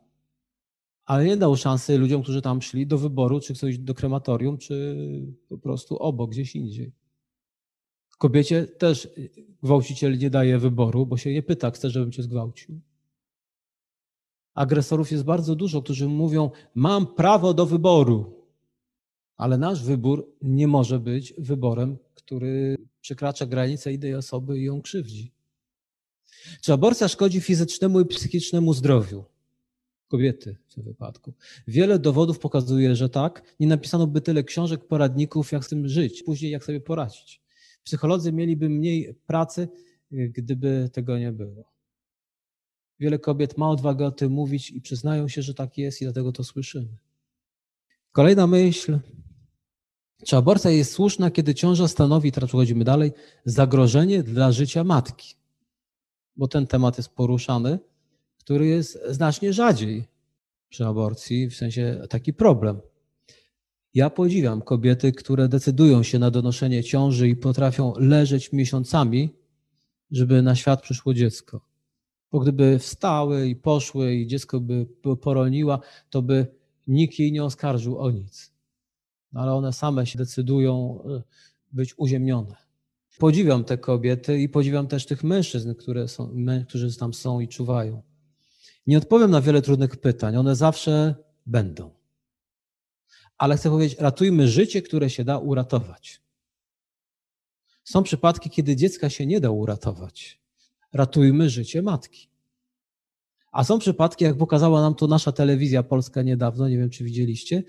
ale 1.09 1.25
nie 1.25 1.37
dał 1.37 1.55
szansy 1.55 1.97
ludziom, 1.97 2.23
którzy 2.23 2.41
tam 2.41 2.61
szli, 2.61 2.87
do 2.87 2.97
wyboru, 2.97 3.39
czy 3.39 3.53
chcą 3.53 3.67
iść 3.67 3.79
do 3.79 3.93
krematorium, 3.93 4.57
czy 4.57 4.95
po 5.47 5.57
prostu 5.57 5.97
obok, 5.97 6.31
gdzieś 6.31 6.55
indziej. 6.55 6.91
Kobiecie 8.17 8.67
też 8.67 9.07
gwałciciel 9.63 10.17
nie 10.17 10.29
daje 10.29 10.59
wyboru, 10.59 11.05
bo 11.05 11.17
się 11.17 11.33
nie 11.33 11.43
pyta, 11.43 11.71
chce, 11.71 11.89
żebym 11.89 12.11
cię 12.11 12.23
zgwałcił. 12.23 12.79
Agresorów 14.53 15.11
jest 15.11 15.23
bardzo 15.23 15.55
dużo, 15.55 15.81
którzy 15.81 16.07
mówią: 16.07 16.51
Mam 16.75 17.07
prawo 17.07 17.53
do 17.53 17.65
wyboru, 17.65 18.45
ale 19.37 19.57
nasz 19.57 19.83
wybór 19.83 20.27
nie 20.41 20.67
może 20.67 20.99
być 20.99 21.33
wyborem, 21.37 21.97
który 22.15 22.77
przekracza 23.01 23.45
granicę 23.45 23.93
innej 23.93 24.15
osoby 24.15 24.59
i 24.59 24.63
ją 24.63 24.81
krzywdzi. 24.81 25.31
Czy 26.61 26.73
aborcja 26.73 27.07
szkodzi 27.07 27.41
fizycznemu 27.41 27.99
i 27.99 28.05
psychicznemu 28.05 28.73
zdrowiu 28.73 29.25
kobiety 30.09 30.57
w 30.67 30.73
tym 30.73 30.83
wypadku? 30.83 31.33
Wiele 31.67 31.99
dowodów 31.99 32.39
pokazuje, 32.39 32.95
że 32.95 33.09
tak. 33.09 33.55
Nie 33.59 33.67
napisano 33.67 34.07
by 34.07 34.21
tyle 34.21 34.43
książek, 34.43 34.87
poradników, 34.87 35.51
jak 35.51 35.65
z 35.65 35.69
tym 35.69 35.87
żyć, 35.87 36.23
później 36.23 36.51
jak 36.51 36.63
sobie 36.63 36.81
poradzić. 36.81 37.41
Psycholodzy 37.83 38.31
mieliby 38.31 38.69
mniej 38.69 39.15
pracy, 39.27 39.67
gdyby 40.11 40.89
tego 40.93 41.19
nie 41.19 41.31
było. 41.31 41.71
Wiele 42.99 43.19
kobiet 43.19 43.57
ma 43.57 43.69
odwagę 43.69 44.05
o 44.05 44.11
tym 44.11 44.31
mówić 44.31 44.71
i 44.71 44.81
przyznają 44.81 45.27
się, 45.27 45.41
że 45.41 45.53
tak 45.53 45.77
jest 45.77 46.01
i 46.01 46.05
dlatego 46.05 46.31
to 46.31 46.43
słyszymy. 46.43 46.97
Kolejna 48.11 48.47
myśl, 48.47 48.99
czy 50.25 50.37
aborcja 50.37 50.71
jest 50.71 50.91
słuszna, 50.91 51.31
kiedy 51.31 51.55
ciąża 51.55 51.87
stanowi, 51.87 52.31
teraz 52.31 52.47
przechodzimy 52.47 52.83
dalej, 52.83 53.11
zagrożenie 53.45 54.23
dla 54.23 54.51
życia 54.51 54.83
matki? 54.83 55.35
Bo 56.35 56.47
ten 56.47 56.67
temat 56.67 56.97
jest 56.97 57.09
poruszany, 57.09 57.79
który 58.49 58.67
jest 58.67 58.99
znacznie 59.09 59.53
rzadziej 59.53 60.07
przy 60.69 60.85
aborcji, 60.85 61.49
w 61.49 61.55
sensie 61.55 62.01
taki 62.09 62.33
problem. 62.33 62.79
Ja 63.93 64.09
podziwiam 64.09 64.61
kobiety, 64.61 65.11
które 65.11 65.49
decydują 65.49 66.03
się 66.03 66.19
na 66.19 66.31
donoszenie 66.31 66.83
ciąży 66.83 67.29
i 67.29 67.35
potrafią 67.35 67.93
leżeć 67.97 68.51
miesiącami, 68.53 69.29
żeby 70.11 70.41
na 70.41 70.55
świat 70.55 70.81
przyszło 70.81 71.13
dziecko. 71.13 71.61
Bo 72.31 72.39
gdyby 72.39 72.79
wstały 72.79 73.47
i 73.47 73.55
poszły 73.55 74.15
i 74.15 74.27
dziecko 74.27 74.59
by 74.59 74.87
poroniła, 75.21 75.79
to 76.09 76.21
by 76.21 76.47
nikt 76.87 77.19
jej 77.19 77.31
nie 77.31 77.43
oskarżył 77.43 77.99
o 77.99 78.11
nic 78.11 78.51
ale 79.33 79.53
one 79.53 79.73
same 79.73 80.05
się 80.05 80.17
decydują 80.17 81.03
e, 81.03 81.21
być 81.71 81.97
uziemnione. 81.97 82.55
Podziwiam 83.19 83.63
te 83.63 83.77
kobiety 83.77 84.39
i 84.39 84.49
podziwiam 84.49 84.87
też 84.87 85.05
tych 85.05 85.23
mężczyzn, 85.23 85.75
które 85.75 86.07
są, 86.07 86.35
którzy 86.67 86.97
tam 86.97 87.13
są 87.13 87.39
i 87.39 87.47
czuwają. 87.47 88.01
Nie 88.87 88.97
odpowiem 88.97 89.31
na 89.31 89.41
wiele 89.41 89.61
trudnych 89.61 89.97
pytań, 89.97 90.37
one 90.37 90.55
zawsze 90.55 91.15
będą. 91.45 91.91
Ale 93.37 93.57
chcę 93.57 93.69
powiedzieć, 93.69 93.99
ratujmy 93.99 94.47
życie, 94.47 94.81
które 94.81 95.09
się 95.09 95.23
da 95.23 95.37
uratować. 95.37 96.21
Są 97.83 98.03
przypadki, 98.03 98.49
kiedy 98.49 98.75
dziecka 98.75 99.09
się 99.09 99.25
nie 99.25 99.39
da 99.39 99.49
uratować. 99.49 100.41
Ratujmy 100.93 101.49
życie 101.49 101.81
matki. 101.81 102.29
A 103.51 103.63
są 103.63 103.79
przypadki, 103.79 104.23
jak 104.23 104.37
pokazała 104.37 104.81
nam 104.81 104.95
to 104.95 105.07
nasza 105.07 105.31
telewizja 105.31 105.83
polska 105.83 106.21
niedawno, 106.21 106.69
nie 106.69 106.77
wiem 106.77 106.89
czy 106.89 107.03
widzieliście, 107.03 107.63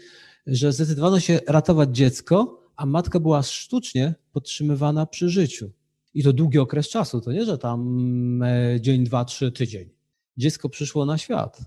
że 0.46 0.72
zdecydowano 0.72 1.20
się 1.20 1.40
ratować 1.46 1.96
dziecko, 1.96 2.60
a 2.76 2.86
matka 2.86 3.20
była 3.20 3.42
sztucznie 3.42 4.14
podtrzymywana 4.32 5.06
przy 5.06 5.28
życiu. 5.28 5.70
I 6.14 6.22
to 6.22 6.32
długi 6.32 6.58
okres 6.58 6.88
czasu, 6.88 7.20
to 7.20 7.32
nie, 7.32 7.44
że 7.44 7.58
tam 7.58 8.42
e, 8.42 8.80
dzień, 8.80 9.04
dwa, 9.04 9.24
trzy, 9.24 9.52
tydzień. 9.52 9.99
Dziecko 10.40 10.68
przyszło 10.68 11.06
na 11.06 11.18
świat. 11.18 11.60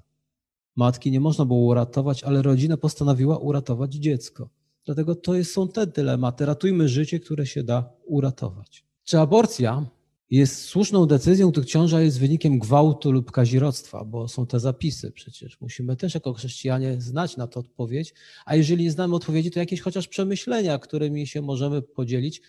Matki 0.76 1.12
nie 1.12 1.20
można 1.20 1.46
było 1.46 1.60
uratować, 1.60 2.24
ale 2.24 2.42
rodzina 2.42 2.78
postanowiła 2.78 3.38
uratować 3.38 3.94
dziecko. 3.94 4.50
Dlatego 4.86 5.16
to 5.16 5.36
jest, 5.36 5.52
są 5.52 5.68
te 5.68 5.88
dylematy. 5.88 6.46
Ratujmy 6.46 6.90
życie, 6.90 7.20
które 7.20 7.46
się 7.46 7.64
da 7.64 7.90
uratować. 8.06 8.86
Czy 9.04 9.20
aborcja 9.20 9.86
jest 10.30 10.62
słuszną 10.62 11.06
decyzją, 11.06 11.52
gdy 11.52 11.66
ciąża 11.66 12.02
jest 12.02 12.20
wynikiem 12.20 12.60
gwałtu 12.60 13.12
lub 13.12 13.32
kazirodztwa, 13.32 14.06
bo 14.06 14.28
są 14.28 14.46
te 14.46 14.60
zapisy 14.60 15.12
przecież. 15.12 15.62
Musimy 15.62 15.96
też 15.96 16.14
jako 16.14 16.34
chrześcijanie 16.34 17.02
znać 17.02 17.38
na 17.38 17.48
to 17.48 17.60
odpowiedź, 17.60 18.14
a 18.46 18.56
jeżeli 18.56 18.84
nie 18.84 18.92
znamy 18.92 19.16
odpowiedzi, 19.16 19.52
to 19.52 19.60
jakieś 19.60 19.82
chociaż 19.82 20.08
przemyślenia, 20.08 20.80
którymi 20.80 21.28
się 21.28 21.42
możemy 21.42 21.82
podzielić, 21.82 22.42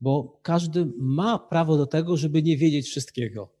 bo 0.00 0.40
każdy 0.42 0.92
ma 0.96 1.38
prawo 1.38 1.76
do 1.76 1.86
tego, 1.86 2.16
żeby 2.16 2.42
nie 2.42 2.56
wiedzieć 2.56 2.86
wszystkiego. 2.86 3.57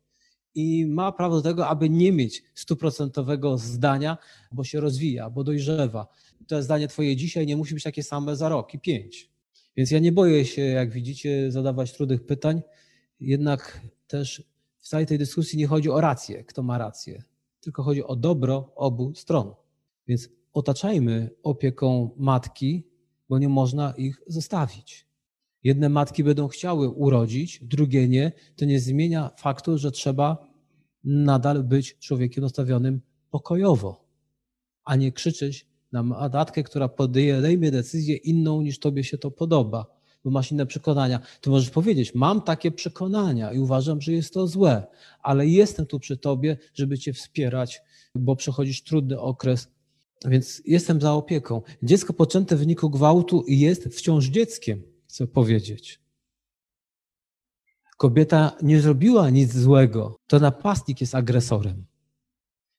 I 0.54 0.86
ma 0.86 1.12
prawo 1.12 1.36
do 1.36 1.42
tego, 1.42 1.68
aby 1.68 1.90
nie 1.90 2.12
mieć 2.12 2.42
stuprocentowego 2.54 3.58
zdania, 3.58 4.18
bo 4.52 4.64
się 4.64 4.80
rozwija, 4.80 5.30
bo 5.30 5.44
dojrzewa. 5.44 6.06
To 6.46 6.62
zdanie 6.62 6.88
twoje 6.88 7.16
dzisiaj 7.16 7.46
nie 7.46 7.56
musi 7.56 7.74
być 7.74 7.84
takie 7.84 8.02
same 8.02 8.36
za 8.36 8.48
rok 8.48 8.74
i 8.74 8.78
pięć. 8.78 9.30
Więc 9.76 9.90
ja 9.90 9.98
nie 9.98 10.12
boję 10.12 10.44
się, 10.44 10.62
jak 10.62 10.92
widzicie, 10.92 11.52
zadawać 11.52 11.92
trudnych 11.92 12.26
pytań, 12.26 12.62
jednak 13.20 13.80
też 14.06 14.42
w 14.78 14.88
całej 14.88 15.06
tej 15.06 15.18
dyskusji 15.18 15.58
nie 15.58 15.66
chodzi 15.66 15.90
o 15.90 16.00
rację, 16.00 16.44
kto 16.44 16.62
ma 16.62 16.78
rację, 16.78 17.22
tylko 17.60 17.82
chodzi 17.82 18.04
o 18.04 18.16
dobro 18.16 18.72
obu 18.76 19.14
stron. 19.14 19.54
Więc 20.06 20.28
otaczajmy 20.52 21.30
opieką 21.42 22.10
matki, 22.16 22.84
bo 23.28 23.38
nie 23.38 23.48
można 23.48 23.94
ich 23.96 24.22
zostawić. 24.26 25.07
Jedne 25.64 25.88
matki 25.88 26.24
będą 26.24 26.48
chciały 26.48 26.88
urodzić, 26.88 27.60
drugie 27.62 28.08
nie. 28.08 28.32
To 28.56 28.64
nie 28.64 28.80
zmienia 28.80 29.30
faktu, 29.36 29.78
że 29.78 29.90
trzeba 29.90 30.46
nadal 31.04 31.64
być 31.64 31.98
człowiekiem 31.98 32.42
nastawionym 32.44 33.00
pokojowo, 33.30 34.04
a 34.84 34.96
nie 34.96 35.12
krzyczeć 35.12 35.66
na 35.92 36.02
matkę, 36.02 36.62
która 36.62 36.88
podejmie 36.88 37.70
decyzję 37.70 38.16
inną 38.16 38.62
niż 38.62 38.78
tobie 38.78 39.04
się 39.04 39.18
to 39.18 39.30
podoba 39.30 39.98
bo 40.24 40.30
masz 40.30 40.52
inne 40.52 40.66
przekonania, 40.66 41.20
to 41.40 41.50
możesz 41.50 41.70
powiedzieć: 41.70 42.14
Mam 42.14 42.42
takie 42.42 42.70
przekonania 42.70 43.52
i 43.52 43.58
uważam, 43.58 44.00
że 44.00 44.12
jest 44.12 44.34
to 44.34 44.46
złe, 44.46 44.86
ale 45.22 45.46
jestem 45.46 45.86
tu 45.86 46.00
przy 46.00 46.16
tobie, 46.16 46.56
żeby 46.74 46.98
cię 46.98 47.12
wspierać, 47.12 47.82
bo 48.14 48.36
przechodzisz 48.36 48.82
trudny 48.82 49.20
okres, 49.20 49.68
więc 50.24 50.62
jestem 50.64 51.00
za 51.00 51.12
opieką. 51.12 51.62
Dziecko 51.82 52.12
poczęte 52.12 52.56
w 52.56 52.58
wyniku 52.58 52.90
gwałtu 52.90 53.44
jest 53.48 53.84
wciąż 53.84 54.26
dzieckiem, 54.26 54.82
chcę 55.08 55.26
powiedzieć. 55.26 56.00
Kobieta 57.96 58.56
nie 58.62 58.80
zrobiła 58.80 59.30
nic 59.30 59.54
złego, 59.54 60.16
to 60.26 60.38
napastnik 60.38 61.00
jest 61.00 61.14
agresorem. 61.14 61.84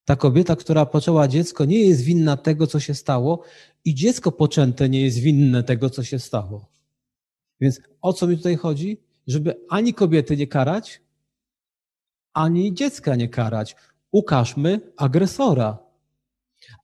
Ta 0.06 0.16
kobieta, 0.16 0.56
która 0.56 0.86
poczęła 0.86 1.28
dziecko, 1.28 1.66
nie 1.66 1.80
jest 1.80 2.02
winna 2.02 2.38
tego, 2.38 2.68
co 2.68 2.80
się 2.80 2.94
stało, 2.94 3.44
i 3.86 3.96
dziecko 3.96 4.32
poczęte 4.32 4.90
nie 4.90 5.02
jest 5.02 5.18
winne 5.18 5.64
tego, 5.64 5.90
co 5.90 6.04
się 6.04 6.20
stało. 6.20 6.70
Więc 7.62 7.82
o 8.02 8.14
co 8.14 8.28
mi 8.28 8.38
tutaj 8.38 8.56
chodzi? 8.56 9.02
Żeby 9.28 9.66
ani 9.70 9.94
kobiety 9.94 10.38
nie 10.38 10.48
karać, 10.48 11.02
ani 12.34 12.74
dziecka 12.74 13.16
nie 13.16 13.30
karać. 13.30 13.76
Ukażmy 14.12 14.82
agresora. 14.98 15.78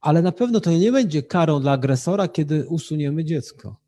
Ale 0.01 0.21
na 0.21 0.31
pewno 0.31 0.59
to 0.59 0.71
nie 0.71 0.91
będzie 0.91 1.23
karą 1.23 1.61
dla 1.61 1.71
agresora, 1.71 2.27
kiedy 2.27 2.67
usuniemy 2.67 3.25
dziecko. 3.25 3.84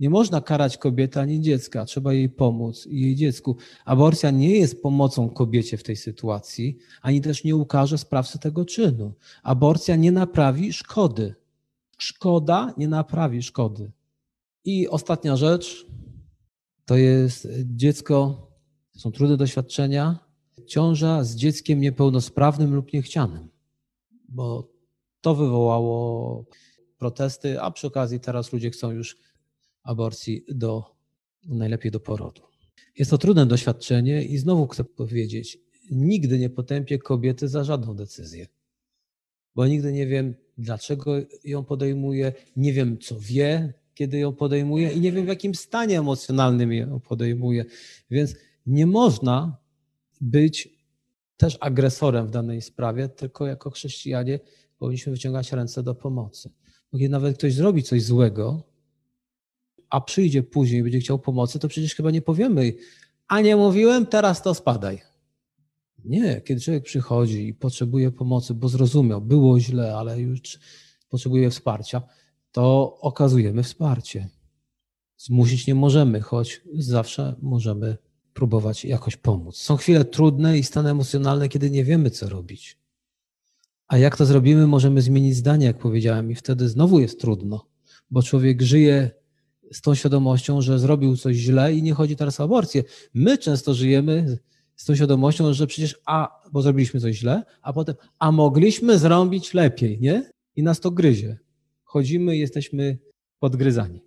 Nie 0.00 0.10
można 0.10 0.40
karać 0.40 0.78
kobiety 0.78 1.20
ani 1.20 1.40
dziecka, 1.40 1.84
trzeba 1.84 2.12
jej 2.12 2.28
pomóc 2.28 2.86
i 2.86 3.00
jej 3.00 3.16
dziecku. 3.16 3.56
Aborcja 3.84 4.30
nie 4.30 4.50
jest 4.50 4.82
pomocą 4.82 5.30
kobiecie 5.30 5.76
w 5.76 5.82
tej 5.82 5.96
sytuacji, 5.96 6.78
ani 7.02 7.20
też 7.20 7.44
nie 7.44 7.56
ukaże 7.56 7.98
sprawcy 7.98 8.38
tego 8.38 8.64
czynu. 8.64 9.12
Aborcja 9.42 9.96
nie 9.96 10.12
naprawi 10.12 10.72
szkody. 10.72 11.34
Szkoda 11.98 12.74
nie 12.76 12.88
naprawi 12.88 13.42
szkody. 13.42 13.90
I 14.64 14.88
ostatnia 14.88 15.36
rzecz 15.36 15.86
to 16.84 16.96
jest 16.96 17.48
dziecko, 17.64 18.46
są 18.96 19.12
trudne 19.12 19.36
doświadczenia, 19.36 20.18
ciąża 20.66 21.24
z 21.24 21.36
dzieckiem 21.36 21.80
niepełnosprawnym 21.80 22.74
lub 22.74 22.92
niechcianym, 22.92 23.48
bo 24.28 24.68
to 25.20 25.34
wywołało 25.34 26.44
protesty, 26.98 27.60
a 27.60 27.70
przy 27.70 27.86
okazji 27.86 28.20
teraz 28.20 28.52
ludzie 28.52 28.70
chcą 28.70 28.90
już 28.90 29.16
aborcji 29.82 30.44
do, 30.48 30.84
najlepiej 31.44 31.92
do 31.92 32.00
porodu. 32.00 32.42
Jest 32.98 33.10
to 33.10 33.18
trudne 33.18 33.46
doświadczenie 33.46 34.24
i 34.24 34.38
znowu 34.38 34.66
chcę 34.66 34.84
powiedzieć, 34.84 35.58
nigdy 35.90 36.38
nie 36.38 36.50
potępię 36.50 36.98
kobiety 36.98 37.48
za 37.48 37.64
żadną 37.64 37.94
decyzję, 37.94 38.46
bo 39.54 39.66
nigdy 39.66 39.92
nie 39.92 40.06
wiem, 40.06 40.34
dlaczego 40.58 41.14
ją 41.44 41.64
podejmuje, 41.64 42.32
nie 42.56 42.72
wiem, 42.72 42.98
co 42.98 43.20
wie, 43.20 43.74
kiedy 43.94 44.18
ją 44.18 44.32
podejmuje 44.32 44.92
i 44.92 45.00
nie 45.00 45.12
wiem 45.12 45.24
w 45.24 45.28
jakim 45.28 45.54
stanie 45.54 45.98
emocjonalnym 45.98 46.72
ją 46.72 47.00
podejmuje. 47.00 47.64
Więc 48.10 48.34
nie 48.66 48.86
można 48.86 49.56
być 50.20 50.68
też 51.36 51.58
agresorem 51.60 52.26
w 52.26 52.30
danej 52.30 52.62
sprawie, 52.62 53.08
tylko 53.08 53.46
jako 53.46 53.70
chrześcijanie 53.70 54.40
powinniśmy 54.78 55.12
wyciągać 55.12 55.52
ręce 55.52 55.82
do 55.82 55.94
pomocy. 55.94 56.50
Bo 56.92 56.98
kiedy 56.98 57.08
nawet 57.08 57.38
ktoś 57.38 57.54
zrobi 57.54 57.82
coś 57.82 58.02
złego, 58.02 58.69
a 59.90 60.00
przyjdzie 60.00 60.42
później 60.42 60.82
będzie 60.82 61.00
chciał 61.00 61.18
pomocy, 61.18 61.58
to 61.58 61.68
przecież 61.68 61.94
chyba 61.94 62.10
nie 62.10 62.22
powiemy, 62.22 62.72
a 63.28 63.40
nie 63.40 63.56
mówiłem, 63.56 64.06
teraz 64.06 64.42
to 64.42 64.54
spadaj. 64.54 65.00
Nie, 66.04 66.40
kiedy 66.40 66.60
człowiek 66.60 66.84
przychodzi 66.84 67.48
i 67.48 67.54
potrzebuje 67.54 68.10
pomocy, 68.10 68.54
bo 68.54 68.68
zrozumiał, 68.68 69.20
było 69.20 69.60
źle, 69.60 69.96
ale 69.96 70.20
już 70.20 70.40
potrzebuje 71.08 71.50
wsparcia, 71.50 72.02
to 72.52 72.96
okazujemy 73.00 73.62
wsparcie. 73.62 74.28
Zmusić 75.16 75.66
nie 75.66 75.74
możemy, 75.74 76.20
choć 76.20 76.60
zawsze 76.74 77.34
możemy 77.42 77.96
próbować 78.34 78.84
jakoś 78.84 79.16
pomóc. 79.16 79.56
Są 79.56 79.76
chwile 79.76 80.04
trudne 80.04 80.58
i 80.58 80.62
stany 80.62 80.90
emocjonalne, 80.90 81.48
kiedy 81.48 81.70
nie 81.70 81.84
wiemy, 81.84 82.10
co 82.10 82.28
robić. 82.28 82.78
A 83.88 83.98
jak 83.98 84.16
to 84.16 84.26
zrobimy, 84.26 84.66
możemy 84.66 85.02
zmienić 85.02 85.36
zdanie, 85.36 85.66
jak 85.66 85.78
powiedziałem, 85.78 86.30
i 86.30 86.34
wtedy 86.34 86.68
znowu 86.68 87.00
jest 87.00 87.20
trudno, 87.20 87.66
bo 88.10 88.22
człowiek 88.22 88.62
żyje 88.62 89.10
z 89.72 89.80
tą 89.80 89.94
świadomością, 89.94 90.60
że 90.60 90.78
zrobił 90.78 91.16
coś 91.16 91.36
źle 91.36 91.74
i 91.74 91.82
nie 91.82 91.94
chodzi 91.94 92.16
teraz 92.16 92.40
o 92.40 92.44
aborcję. 92.44 92.82
My 93.14 93.38
często 93.38 93.74
żyjemy 93.74 94.38
z 94.76 94.84
tą 94.84 94.96
świadomością, 94.96 95.52
że 95.52 95.66
przecież 95.66 96.00
a, 96.06 96.42
bo 96.52 96.62
zrobiliśmy 96.62 97.00
coś 97.00 97.16
źle, 97.16 97.42
a 97.62 97.72
potem, 97.72 97.94
a 98.18 98.32
mogliśmy 98.32 98.98
zrobić 98.98 99.54
lepiej, 99.54 100.00
nie? 100.00 100.30
I 100.56 100.62
nas 100.62 100.80
to 100.80 100.90
gryzie 100.90 101.38
chodzimy 101.90 102.36
i 102.36 102.40
jesteśmy 102.40 102.98
podgryzani. 103.38 104.00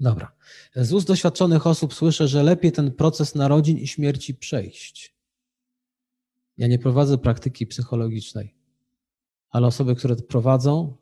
Dobra. 0.00 0.32
Z 0.76 0.92
ust 0.92 1.06
doświadczonych 1.06 1.66
osób 1.66 1.94
słyszę, 1.94 2.28
że 2.28 2.42
lepiej 2.42 2.72
ten 2.72 2.92
proces 2.92 3.34
narodzin 3.34 3.78
i 3.78 3.86
śmierci 3.86 4.34
przejść. 4.34 5.16
Ja 6.56 6.66
nie 6.66 6.78
prowadzę 6.78 7.18
praktyki 7.18 7.66
psychologicznej, 7.66 8.54
ale 9.50 9.66
osoby, 9.66 9.94
które 9.94 10.16
prowadzą, 10.16 10.96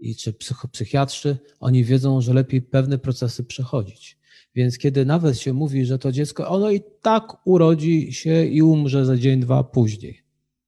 i 0.00 0.16
czy 0.16 0.34
psychiatrzy, 0.72 1.38
oni 1.60 1.84
wiedzą, 1.84 2.20
że 2.20 2.34
lepiej 2.34 2.62
pewne 2.62 2.98
procesy 2.98 3.44
przechodzić. 3.44 4.18
Więc 4.54 4.78
kiedy 4.78 5.04
nawet 5.04 5.38
się 5.38 5.52
mówi, 5.52 5.86
że 5.86 5.98
to 5.98 6.12
dziecko, 6.12 6.48
ono 6.48 6.70
i 6.70 6.80
tak 7.02 7.46
urodzi 7.46 8.12
się 8.12 8.44
i 8.44 8.62
umrze 8.62 9.06
za 9.06 9.16
dzień, 9.16 9.40
dwa 9.40 9.64
później. 9.64 10.22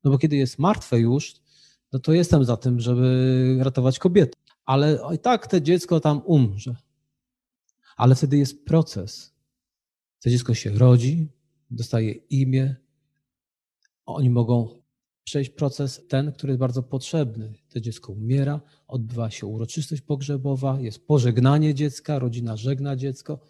No 0.04 0.10
bo 0.10 0.18
kiedy 0.18 0.36
jest 0.36 0.58
martwe 0.58 1.00
już, 1.00 1.34
no 1.92 1.98
to 1.98 2.12
jestem 2.12 2.44
za 2.44 2.56
tym, 2.56 2.80
żeby 2.80 3.56
ratować 3.60 3.98
kobiety. 3.98 4.38
Ale 4.64 4.98
i 5.14 5.18
tak 5.18 5.46
to 5.46 5.60
dziecko 5.60 6.00
tam 6.00 6.22
umrze. 6.24 6.76
Ale 7.96 8.14
wtedy 8.14 8.36
jest 8.36 8.64
proces. 8.64 9.34
To 10.22 10.30
dziecko 10.30 10.54
się 10.54 10.70
rodzi, 10.70 11.28
dostaje 11.70 12.12
imię. 12.12 12.76
Oni 14.06 14.30
mogą 14.30 14.81
przejść 15.24 15.50
proces 15.50 16.02
ten, 16.08 16.32
który 16.32 16.50
jest 16.50 16.60
bardzo 16.60 16.82
potrzebny. 16.82 17.52
To 17.68 17.80
dziecko 17.80 18.12
umiera, 18.12 18.60
odbywa 18.88 19.30
się 19.30 19.46
uroczystość 19.46 20.02
pogrzebowa, 20.02 20.80
jest 20.80 21.06
pożegnanie 21.06 21.74
dziecka, 21.74 22.18
rodzina 22.18 22.56
żegna 22.56 22.96
dziecko. 22.96 23.40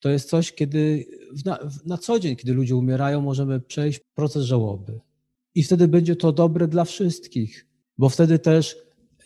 To 0.00 0.08
jest 0.08 0.28
coś, 0.28 0.52
kiedy 0.52 1.04
na, 1.44 1.58
na 1.86 1.98
co 1.98 2.20
dzień, 2.20 2.36
kiedy 2.36 2.52
ludzie 2.52 2.76
umierają, 2.76 3.20
możemy 3.20 3.60
przejść 3.60 4.00
proces 4.14 4.44
żałoby 4.44 5.00
i 5.54 5.62
wtedy 5.62 5.88
będzie 5.88 6.16
to 6.16 6.32
dobre 6.32 6.68
dla 6.68 6.84
wszystkich, 6.84 7.66
bo 7.98 8.08
wtedy 8.08 8.38
też 8.38 8.76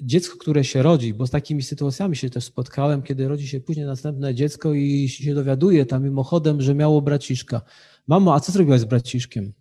dziecko, 0.01 0.38
które 0.38 0.64
się 0.64 0.83
rodzi, 0.83 1.14
bo 1.14 1.27
z 1.27 1.31
takimi 1.31 1.62
sytuacjami 1.62 2.17
się 2.17 2.31
też 2.31 2.45
spotkałem, 2.45 3.03
kiedy 3.03 3.29
rodzi 3.29 3.49
się 3.49 3.61
później 3.61 3.87
następne 3.87 4.35
dziecko 4.35 4.75
i 4.75 5.09
się 5.09 5.35
dowiaduje 5.35 5.87
tam 5.87 6.05
mimochodem, 6.05 6.62
że 6.62 6.75
miało 6.75 7.03
braciszka. 7.03 7.62
Mamo, 8.07 8.35
a 8.35 8.40
co 8.40 8.53
zrobiłaś 8.53 8.81
z 8.81 8.85
braciszkiem? 8.85 9.53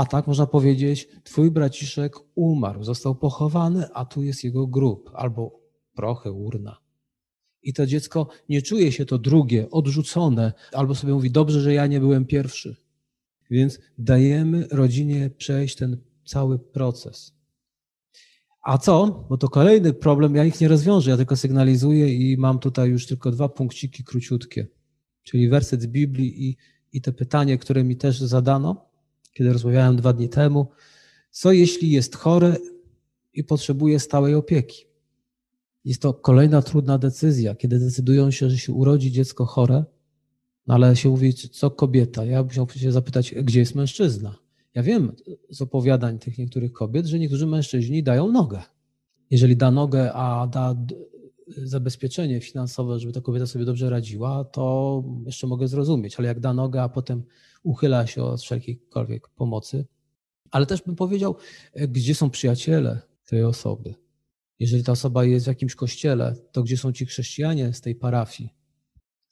A 0.00 0.06
tak 0.06 0.26
można 0.26 0.46
powiedzieć, 0.46 1.08
twój 1.24 1.50
braciszek 1.50 2.16
umarł, 2.34 2.84
został 2.84 3.14
pochowany, 3.14 3.86
a 3.94 4.04
tu 4.04 4.22
jest 4.22 4.44
jego 4.44 4.66
grób 4.66 5.10
albo 5.14 5.60
prochy, 5.94 6.32
urna. 6.32 6.76
I 7.62 7.72
to 7.72 7.86
dziecko 7.86 8.28
nie 8.48 8.62
czuje 8.62 8.92
się 8.92 9.06
to 9.06 9.18
drugie, 9.18 9.70
odrzucone, 9.70 10.52
albo 10.72 10.94
sobie 10.94 11.12
mówi, 11.12 11.30
dobrze, 11.30 11.60
że 11.60 11.74
ja 11.74 11.86
nie 11.86 12.00
byłem 12.00 12.24
pierwszy. 12.24 12.76
Więc 13.50 13.78
dajemy 13.98 14.68
rodzinie 14.70 15.30
przejść 15.30 15.76
ten 15.76 15.96
cały 16.24 16.58
proces. 16.58 17.34
A 18.62 18.78
co? 18.78 19.26
Bo 19.28 19.36
to 19.36 19.48
kolejny 19.48 19.92
problem, 19.92 20.34
ja 20.34 20.44
ich 20.44 20.60
nie 20.60 20.68
rozwiążę, 20.68 21.10
ja 21.10 21.16
tylko 21.16 21.36
sygnalizuję 21.36 22.14
i 22.14 22.36
mam 22.36 22.58
tutaj 22.58 22.90
już 22.90 23.06
tylko 23.06 23.30
dwa 23.30 23.48
punkciki 23.48 24.04
króciutkie. 24.04 24.66
Czyli 25.22 25.48
werset 25.48 25.82
z 25.82 25.86
Biblii 25.86 26.48
i, 26.48 26.56
i 26.92 27.00
te 27.00 27.12
pytanie, 27.12 27.58
które 27.58 27.84
mi 27.84 27.96
też 27.96 28.20
zadano, 28.20 28.89
kiedy 29.32 29.52
rozmawiałem 29.52 29.96
dwa 29.96 30.12
dni 30.12 30.28
temu. 30.28 30.66
Co 31.30 31.52
jeśli 31.52 31.90
jest 31.90 32.16
chore 32.16 32.56
i 33.34 33.44
potrzebuje 33.44 34.00
stałej 34.00 34.34
opieki? 34.34 34.84
Jest 35.84 36.02
to 36.02 36.14
kolejna 36.14 36.62
trudna 36.62 36.98
decyzja, 36.98 37.54
kiedy 37.54 37.78
decydują 37.78 38.30
się, 38.30 38.50
że 38.50 38.58
się 38.58 38.72
urodzi 38.72 39.12
dziecko 39.12 39.46
chore, 39.46 39.84
no 40.66 40.74
ale 40.74 40.96
się 40.96 41.08
mówi, 41.08 41.34
co 41.34 41.70
kobieta. 41.70 42.24
Ja 42.24 42.42
musiał 42.42 42.68
się 42.70 42.92
zapytać, 42.92 43.34
gdzie 43.34 43.60
jest 43.60 43.74
mężczyzna? 43.74 44.38
Ja 44.74 44.82
wiem 44.82 45.12
z 45.50 45.62
opowiadań 45.62 46.18
tych 46.18 46.38
niektórych 46.38 46.72
kobiet, 46.72 47.06
że 47.06 47.18
niektórzy 47.18 47.46
mężczyźni 47.46 48.02
dają 48.02 48.32
nogę. 48.32 48.62
Jeżeli 49.30 49.56
da 49.56 49.70
nogę, 49.70 50.12
a 50.12 50.46
da 50.46 50.76
zabezpieczenie 51.56 52.40
finansowe, 52.40 52.98
żeby 52.98 53.12
ta 53.12 53.20
kobieta 53.20 53.46
sobie 53.46 53.64
dobrze 53.64 53.90
radziła, 53.90 54.44
to 54.44 55.04
jeszcze 55.26 55.46
mogę 55.46 55.68
zrozumieć, 55.68 56.16
ale 56.18 56.28
jak 56.28 56.40
da 56.40 56.54
nogę, 56.54 56.82
a 56.82 56.88
potem 56.88 57.22
uchyla 57.62 58.06
się 58.06 58.22
od 58.22 58.42
wszelkiejkolwiek 58.42 59.28
pomocy. 59.28 59.86
Ale 60.50 60.66
też 60.66 60.82
bym 60.82 60.96
powiedział, 60.96 61.36
gdzie 61.74 62.14
są 62.14 62.30
przyjaciele 62.30 63.00
tej 63.26 63.44
osoby. 63.44 63.94
Jeżeli 64.58 64.84
ta 64.84 64.92
osoba 64.92 65.24
jest 65.24 65.46
w 65.46 65.48
jakimś 65.48 65.74
kościele, 65.74 66.36
to 66.52 66.62
gdzie 66.62 66.76
są 66.76 66.92
ci 66.92 67.06
chrześcijanie 67.06 67.72
z 67.72 67.80
tej 67.80 67.94
parafii? 67.94 68.50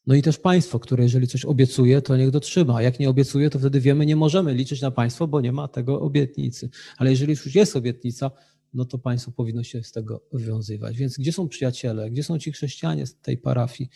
No 0.06 0.14
i 0.14 0.22
też 0.22 0.38
państwo, 0.38 0.78
które 0.78 1.02
jeżeli 1.02 1.26
coś 1.26 1.44
obiecuje, 1.44 2.02
to 2.02 2.16
niech 2.16 2.30
dotrzyma. 2.30 2.82
Jak 2.82 3.00
nie 3.00 3.10
obiecuje, 3.10 3.50
to 3.50 3.58
wtedy 3.58 3.80
wiemy, 3.80 4.06
nie 4.06 4.16
możemy 4.16 4.54
liczyć 4.54 4.80
na 4.80 4.90
państwo, 4.90 5.26
bo 5.26 5.40
nie 5.40 5.52
ma 5.52 5.68
tego 5.68 6.00
obietnicy. 6.00 6.70
Ale 6.96 7.10
jeżeli 7.10 7.30
już 7.30 7.54
jest 7.54 7.76
obietnica, 7.76 8.30
no 8.74 8.84
to 8.84 8.98
państwo 8.98 9.30
powinno 9.32 9.62
się 9.62 9.82
z 9.82 9.92
tego 9.92 10.22
wywiązywać. 10.32 10.96
Więc 10.96 11.18
gdzie 11.18 11.32
są 11.32 11.48
przyjaciele, 11.48 12.10
gdzie 12.10 12.22
są 12.22 12.38
ci 12.38 12.52
chrześcijanie 12.52 13.06
z 13.06 13.16
tej 13.16 13.38
parafii 13.38 13.90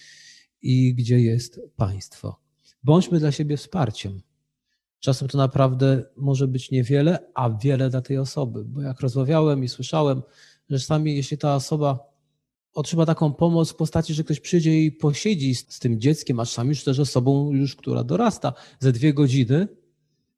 i 0.62 0.94
gdzie 0.94 1.20
jest 1.20 1.60
państwo? 1.76 2.40
Bądźmy 2.84 3.18
dla 3.18 3.32
siebie 3.32 3.56
wsparciem. 3.56 4.22
Czasem 5.00 5.28
to 5.28 5.38
naprawdę 5.38 6.04
może 6.16 6.48
być 6.48 6.70
niewiele, 6.70 7.30
a 7.34 7.50
wiele 7.50 7.90
dla 7.90 8.02
tej 8.02 8.18
osoby, 8.18 8.64
bo 8.64 8.82
jak 8.82 9.00
rozmawiałem 9.00 9.64
i 9.64 9.68
słyszałem, 9.68 10.22
że 10.70 10.78
czasami 10.78 11.16
jeśli 11.16 11.38
ta 11.38 11.54
osoba 11.54 12.12
otrzyma 12.74 13.06
taką 13.06 13.32
pomoc 13.32 13.70
w 13.70 13.76
postaci, 13.76 14.14
że 14.14 14.24
ktoś 14.24 14.40
przyjdzie 14.40 14.82
i 14.82 14.92
posiedzi 14.92 15.54
z, 15.54 15.78
tym 15.78 16.00
dzieckiem, 16.00 16.40
a 16.40 16.46
czasami 16.46 16.68
już 16.68 16.84
też 16.84 16.98
osobą 16.98 17.52
już, 17.52 17.76
która 17.76 18.04
dorasta, 18.04 18.52
ze 18.80 18.92
dwie 18.92 19.14
godziny, 19.14 19.68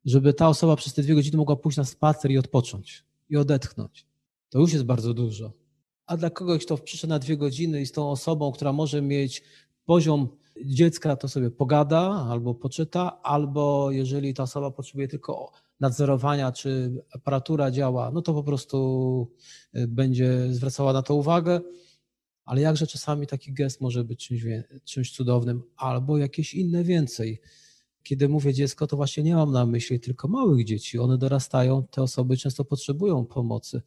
żeby 0.04 0.34
ta 0.34 0.48
osoba 0.48 0.76
przez 0.76 0.94
te 0.94 1.02
dwie 1.02 1.14
godziny 1.14 1.36
mogła 1.36 1.56
pójść 1.56 1.78
na 1.78 1.84
spacer 1.84 2.30
i 2.30 2.38
odpocząć 2.38 3.04
i 3.28 3.36
odetchnąć. 3.36 4.06
To 4.48 4.58
już 4.58 4.72
jest 4.72 4.84
bardzo 4.84 5.14
dużo. 5.14 5.52
A 6.06 6.16
dla 6.16 6.30
kogoś, 6.30 6.64
kto 6.64 6.78
przyszedł 6.78 7.08
na 7.08 7.18
dwie 7.18 7.36
godziny 7.36 7.80
i 7.80 7.86
z 7.86 7.92
tą 7.92 8.10
osobą, 8.10 8.52
która 8.52 8.72
może 8.72 9.02
mieć 9.02 9.42
poziom 9.84 10.28
dziecka, 10.64 11.16
to 11.16 11.28
sobie 11.28 11.50
pogada 11.50 12.26
albo 12.30 12.54
poczyta, 12.54 13.22
albo 13.22 13.90
jeżeli 13.90 14.34
ta 14.34 14.42
osoba 14.42 14.70
potrzebuje 14.70 15.08
tylko 15.08 15.52
nadzorowania, 15.80 16.52
czy 16.52 17.02
aparatura 17.12 17.70
działa, 17.70 18.10
no 18.10 18.22
to 18.22 18.34
po 18.34 18.42
prostu 18.42 19.30
y, 19.76 19.88
będzie 19.88 20.46
zwracała 20.50 20.92
na 20.92 21.02
to 21.02 21.14
uwagę. 21.14 21.60
Ale 22.44 22.60
jakże 22.60 22.86
czasami 22.86 23.26
taki 23.26 23.52
gest 23.52 23.80
może 23.80 24.04
być 24.04 24.26
czymś, 24.26 24.42
czymś 24.84 25.12
cudownym, 25.12 25.62
albo 25.76 26.18
jakieś 26.18 26.54
inne 26.54 26.84
więcej. 26.84 27.40
Kiedy 28.02 28.28
mówię 28.28 28.54
dziecko, 28.54 28.86
to 28.86 28.96
właśnie 28.96 29.22
nie 29.22 29.34
mam 29.34 29.52
na 29.52 29.66
myśli 29.66 30.00
tylko 30.00 30.28
małych 30.28 30.64
dzieci. 30.64 30.98
One 30.98 31.18
dorastają, 31.18 31.86
te 31.90 32.02
osoby 32.02 32.36
często 32.36 32.64
potrzebują 32.64 33.26
pomocy. 33.26 33.82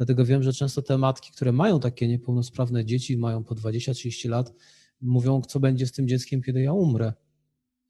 Dlatego 0.00 0.24
wiem, 0.24 0.42
że 0.42 0.52
często 0.52 0.82
te 0.82 0.98
matki, 0.98 1.32
które 1.32 1.52
mają 1.52 1.80
takie 1.80 2.08
niepełnosprawne 2.08 2.84
dzieci, 2.84 3.16
mają 3.16 3.44
po 3.44 3.54
20-30 3.54 4.28
lat, 4.28 4.52
mówią, 5.00 5.42
co 5.42 5.60
będzie 5.60 5.86
z 5.86 5.92
tym 5.92 6.08
dzieckiem, 6.08 6.42
kiedy 6.42 6.62
ja 6.62 6.72
umrę. 6.72 7.12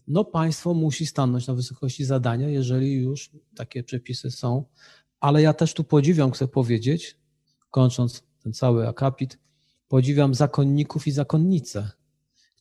No, 0.06 0.24
państwo 0.24 0.74
musi 0.74 1.06
stanąć 1.06 1.46
na 1.46 1.54
wysokości 1.54 2.04
zadania, 2.04 2.48
jeżeli 2.48 2.94
już 2.94 3.30
takie 3.56 3.82
przepisy 3.82 4.30
są. 4.30 4.64
Ale 5.20 5.42
ja 5.42 5.54
też 5.54 5.74
tu 5.74 5.84
podziwiam, 5.84 6.30
chcę 6.30 6.48
powiedzieć, 6.48 7.18
kończąc 7.70 8.22
ten 8.42 8.52
cały 8.52 8.88
akapit, 8.88 9.38
podziwiam 9.88 10.34
zakonników 10.34 11.06
i 11.06 11.10
zakonnice, 11.10 11.90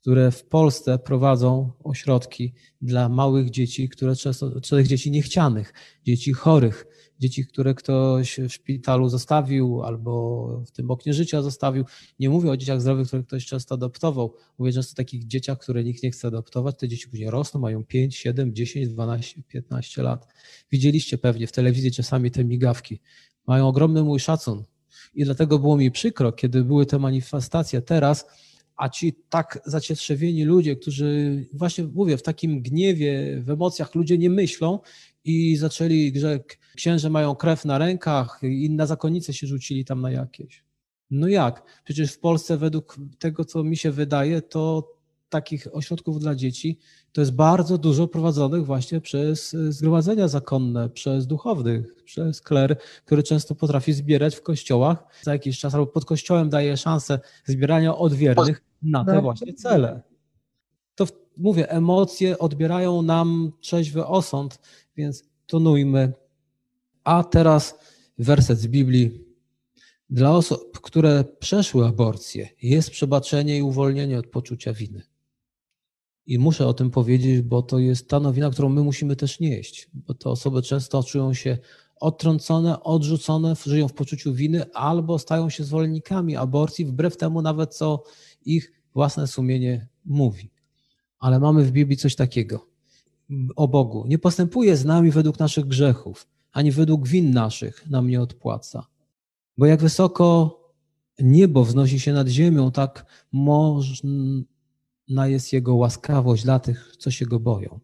które 0.01 0.31
w 0.31 0.45
Polsce 0.45 0.99
prowadzą 0.99 1.71
ośrodki 1.83 2.53
dla 2.81 3.09
małych 3.09 3.49
dzieci, 3.49 3.89
które 3.89 4.15
często, 4.15 4.61
dzieci 4.83 5.11
niechcianych, 5.11 5.73
dzieci 6.05 6.33
chorych, 6.33 6.85
dzieci, 7.19 7.45
które 7.45 7.73
ktoś 7.73 8.39
w 8.39 8.49
szpitalu 8.49 9.09
zostawił 9.09 9.83
albo 9.83 10.63
w 10.65 10.71
tym 10.71 10.91
oknie 10.91 11.13
życia 11.13 11.41
zostawił. 11.41 11.85
Nie 12.19 12.29
mówię 12.29 12.51
o 12.51 12.57
dzieciach 12.57 12.81
zdrowych, 12.81 13.07
które 13.07 13.23
ktoś 13.23 13.45
często 13.45 13.75
adoptował. 13.75 14.33
Mówię 14.57 14.71
często 14.71 14.93
o 14.93 14.95
takich 14.95 15.27
dzieciach, 15.27 15.59
które 15.59 15.83
nikt 15.83 16.03
nie 16.03 16.11
chce 16.11 16.27
adoptować. 16.27 16.79
Te 16.79 16.87
dzieci 16.87 17.09
później 17.09 17.29
rosną, 17.29 17.59
mają 17.59 17.83
5, 17.83 18.15
7, 18.15 18.55
10, 18.55 18.87
12, 18.87 19.43
15 19.47 20.03
lat. 20.03 20.27
Widzieliście 20.71 21.17
pewnie 21.17 21.47
w 21.47 21.51
telewizji 21.51 21.91
czasami 21.91 22.31
te 22.31 22.43
migawki. 22.43 22.99
Mają 23.47 23.67
ogromny 23.67 24.03
mój 24.03 24.19
szacun. 24.19 24.63
I 25.13 25.25
dlatego 25.25 25.59
było 25.59 25.77
mi 25.77 25.91
przykro, 25.91 26.31
kiedy 26.31 26.63
były 26.63 26.85
te 26.85 26.99
manifestacje 26.99 27.81
teraz, 27.81 28.25
a 28.75 28.89
ci 28.89 29.13
tak 29.29 29.61
zacietrzewieni 29.65 30.43
ludzie, 30.43 30.75
którzy 30.75 31.45
właśnie 31.53 31.83
mówię, 31.83 32.17
w 32.17 32.23
takim 32.23 32.61
gniewie, 32.61 33.41
w 33.41 33.49
emocjach 33.49 33.95
ludzie 33.95 34.17
nie 34.17 34.29
myślą 34.29 34.79
i 35.29 35.55
zaczęli, 35.55 36.19
że 36.19 36.39
księże 36.75 37.09
mają 37.09 37.35
krew 37.35 37.65
na 37.65 37.77
rękach 37.77 38.39
i 38.43 38.69
na 38.69 38.85
zakonnice 38.85 39.33
się 39.33 39.47
rzucili 39.47 39.85
tam 39.85 40.01
na 40.01 40.11
jakieś. 40.11 40.63
No 41.11 41.27
jak? 41.27 41.63
Przecież 41.83 42.13
w 42.13 42.19
Polsce 42.19 42.57
według 42.57 42.97
tego, 43.19 43.45
co 43.45 43.63
mi 43.63 43.77
się 43.77 43.91
wydaje, 43.91 44.41
to 44.41 44.91
takich 45.29 45.67
ośrodków 45.75 46.19
dla 46.19 46.35
dzieci 46.35 46.79
to 47.11 47.21
jest 47.21 47.33
bardzo 47.33 47.77
dużo 47.77 48.07
prowadzonych 48.07 48.65
właśnie 48.65 49.01
przez 49.01 49.51
zgromadzenia 49.51 50.27
zakonne, 50.27 50.89
przez 50.89 51.27
duchownych, 51.27 52.03
przez 52.03 52.41
kler, 52.41 52.77
który 53.05 53.23
często 53.23 53.55
potrafi 53.55 53.93
zbierać 53.93 54.35
w 54.35 54.41
kościołach 54.41 55.03
za 55.21 55.33
jakiś 55.33 55.59
czas 55.59 55.73
albo 55.73 55.87
pod 55.87 56.05
kościołem 56.05 56.49
daje 56.49 56.77
szansę 56.77 57.19
zbierania 57.45 57.95
odwiernych 57.95 58.61
na 58.81 59.05
te 59.05 59.21
właśnie 59.21 59.53
cele. 59.53 60.01
Mówię, 61.39 61.71
emocje 61.71 62.39
odbierają 62.39 63.01
nam 63.01 63.51
trzeźwy 63.59 64.05
osąd, 64.05 64.59
więc 64.97 65.23
tonujmy. 65.47 66.13
A 67.03 67.23
teraz 67.23 67.79
werset 68.17 68.59
z 68.59 68.67
Biblii. 68.67 69.23
Dla 70.09 70.31
osób, 70.35 70.79
które 70.81 71.23
przeszły 71.39 71.85
aborcję, 71.85 72.49
jest 72.61 72.89
przebaczenie 72.89 73.57
i 73.57 73.61
uwolnienie 73.61 74.19
od 74.19 74.27
poczucia 74.27 74.73
winy. 74.73 75.01
I 76.25 76.39
muszę 76.39 76.67
o 76.67 76.73
tym 76.73 76.91
powiedzieć, 76.91 77.41
bo 77.41 77.61
to 77.61 77.79
jest 77.79 78.09
ta 78.09 78.19
nowina, 78.19 78.49
którą 78.49 78.69
my 78.69 78.83
musimy 78.83 79.15
też 79.15 79.39
nieść, 79.39 79.89
bo 79.93 80.13
te 80.13 80.29
osoby 80.29 80.61
często 80.61 81.03
czują 81.03 81.33
się 81.33 81.57
odtrącone, 81.99 82.83
odrzucone, 82.83 83.53
żyją 83.65 83.87
w 83.87 83.93
poczuciu 83.93 84.33
winy 84.33 84.73
albo 84.73 85.19
stają 85.19 85.49
się 85.49 85.63
zwolennikami 85.63 86.35
aborcji, 86.35 86.85
wbrew 86.85 87.17
temu 87.17 87.41
nawet 87.41 87.75
co 87.75 88.03
ich 88.45 88.71
własne 88.93 89.27
sumienie 89.27 89.87
mówi. 90.05 90.49
Ale 91.19 91.39
mamy 91.39 91.63
w 91.63 91.71
Biblii 91.71 91.97
coś 91.97 92.15
takiego 92.15 92.67
o 93.55 93.67
Bogu. 93.67 94.05
Nie 94.07 94.19
postępuje 94.19 94.77
z 94.77 94.85
nami 94.85 95.11
według 95.11 95.39
naszych 95.39 95.65
grzechów, 95.65 96.27
ani 96.51 96.71
według 96.71 97.07
win 97.07 97.31
naszych 97.31 97.89
nam 97.89 98.07
nie 98.07 98.21
odpłaca. 98.21 98.87
Bo 99.57 99.65
jak 99.65 99.81
wysoko 99.81 100.55
niebo 101.19 101.65
wznosi 101.65 101.99
się 101.99 102.13
nad 102.13 102.27
ziemią, 102.27 102.71
tak 102.71 103.05
można 103.31 105.27
jest 105.27 105.53
Jego 105.53 105.75
łaskawość 105.75 106.43
dla 106.43 106.59
tych, 106.59 106.95
co 106.97 107.11
się 107.11 107.25
Go 107.25 107.39
boją. 107.39 107.79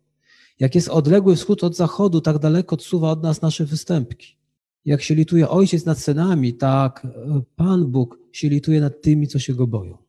Jak 0.59 0.75
jest 0.75 0.89
odległy 0.89 1.35
wschód 1.35 1.63
od 1.63 1.75
zachodu, 1.75 2.21
tak 2.21 2.39
daleko 2.39 2.73
odsuwa 2.73 3.11
od 3.11 3.23
nas 3.23 3.41
nasze 3.41 3.65
występki. 3.65 4.37
Jak 4.85 5.01
się 5.01 5.15
lituje 5.15 5.49
Ojciec 5.49 5.85
nad 5.85 5.99
synami, 5.99 6.53
tak 6.53 7.07
Pan 7.55 7.85
Bóg 7.85 8.19
się 8.31 8.49
lituje 8.49 8.81
nad 8.81 9.01
tymi, 9.01 9.27
co 9.27 9.39
się 9.39 9.53
Go 9.53 9.67
boją. 9.67 10.04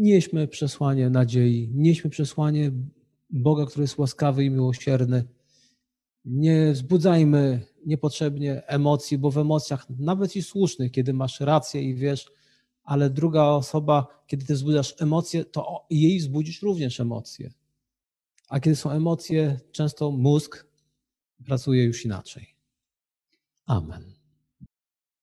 Nieśmy 0.00 0.48
przesłanie 0.48 1.10
nadziei, 1.10 1.70
nieśmy 1.74 2.10
przesłanie 2.10 2.72
Boga, 3.30 3.66
który 3.66 3.82
jest 3.82 3.98
łaskawy 3.98 4.44
i 4.44 4.50
miłosierny. 4.50 5.24
Nie 6.24 6.72
wzbudzajmy 6.72 7.66
niepotrzebnie 7.86 8.66
emocji, 8.66 9.18
bo 9.18 9.30
w 9.30 9.38
emocjach, 9.38 9.86
nawet 9.90 10.36
i 10.36 10.42
słusznych, 10.42 10.92
kiedy 10.92 11.12
masz 11.12 11.40
rację 11.40 11.82
i 11.82 11.94
wiesz, 11.94 12.32
ale 12.82 13.10
druga 13.10 13.44
osoba, 13.44 14.24
kiedy 14.26 14.46
ty 14.46 14.54
wzbudzasz 14.54 14.94
emocje, 14.98 15.44
to 15.44 15.86
jej 15.90 16.18
wzbudzisz 16.18 16.62
również 16.62 17.00
emocje. 17.00 17.52
A 18.48 18.60
kiedy 18.60 18.76
są 18.76 18.90
emocje, 18.90 19.60
często 19.72 20.10
mózg 20.10 20.66
pracuje 21.44 21.84
już 21.84 22.04
inaczej. 22.04 22.46
Amen. 23.66 24.19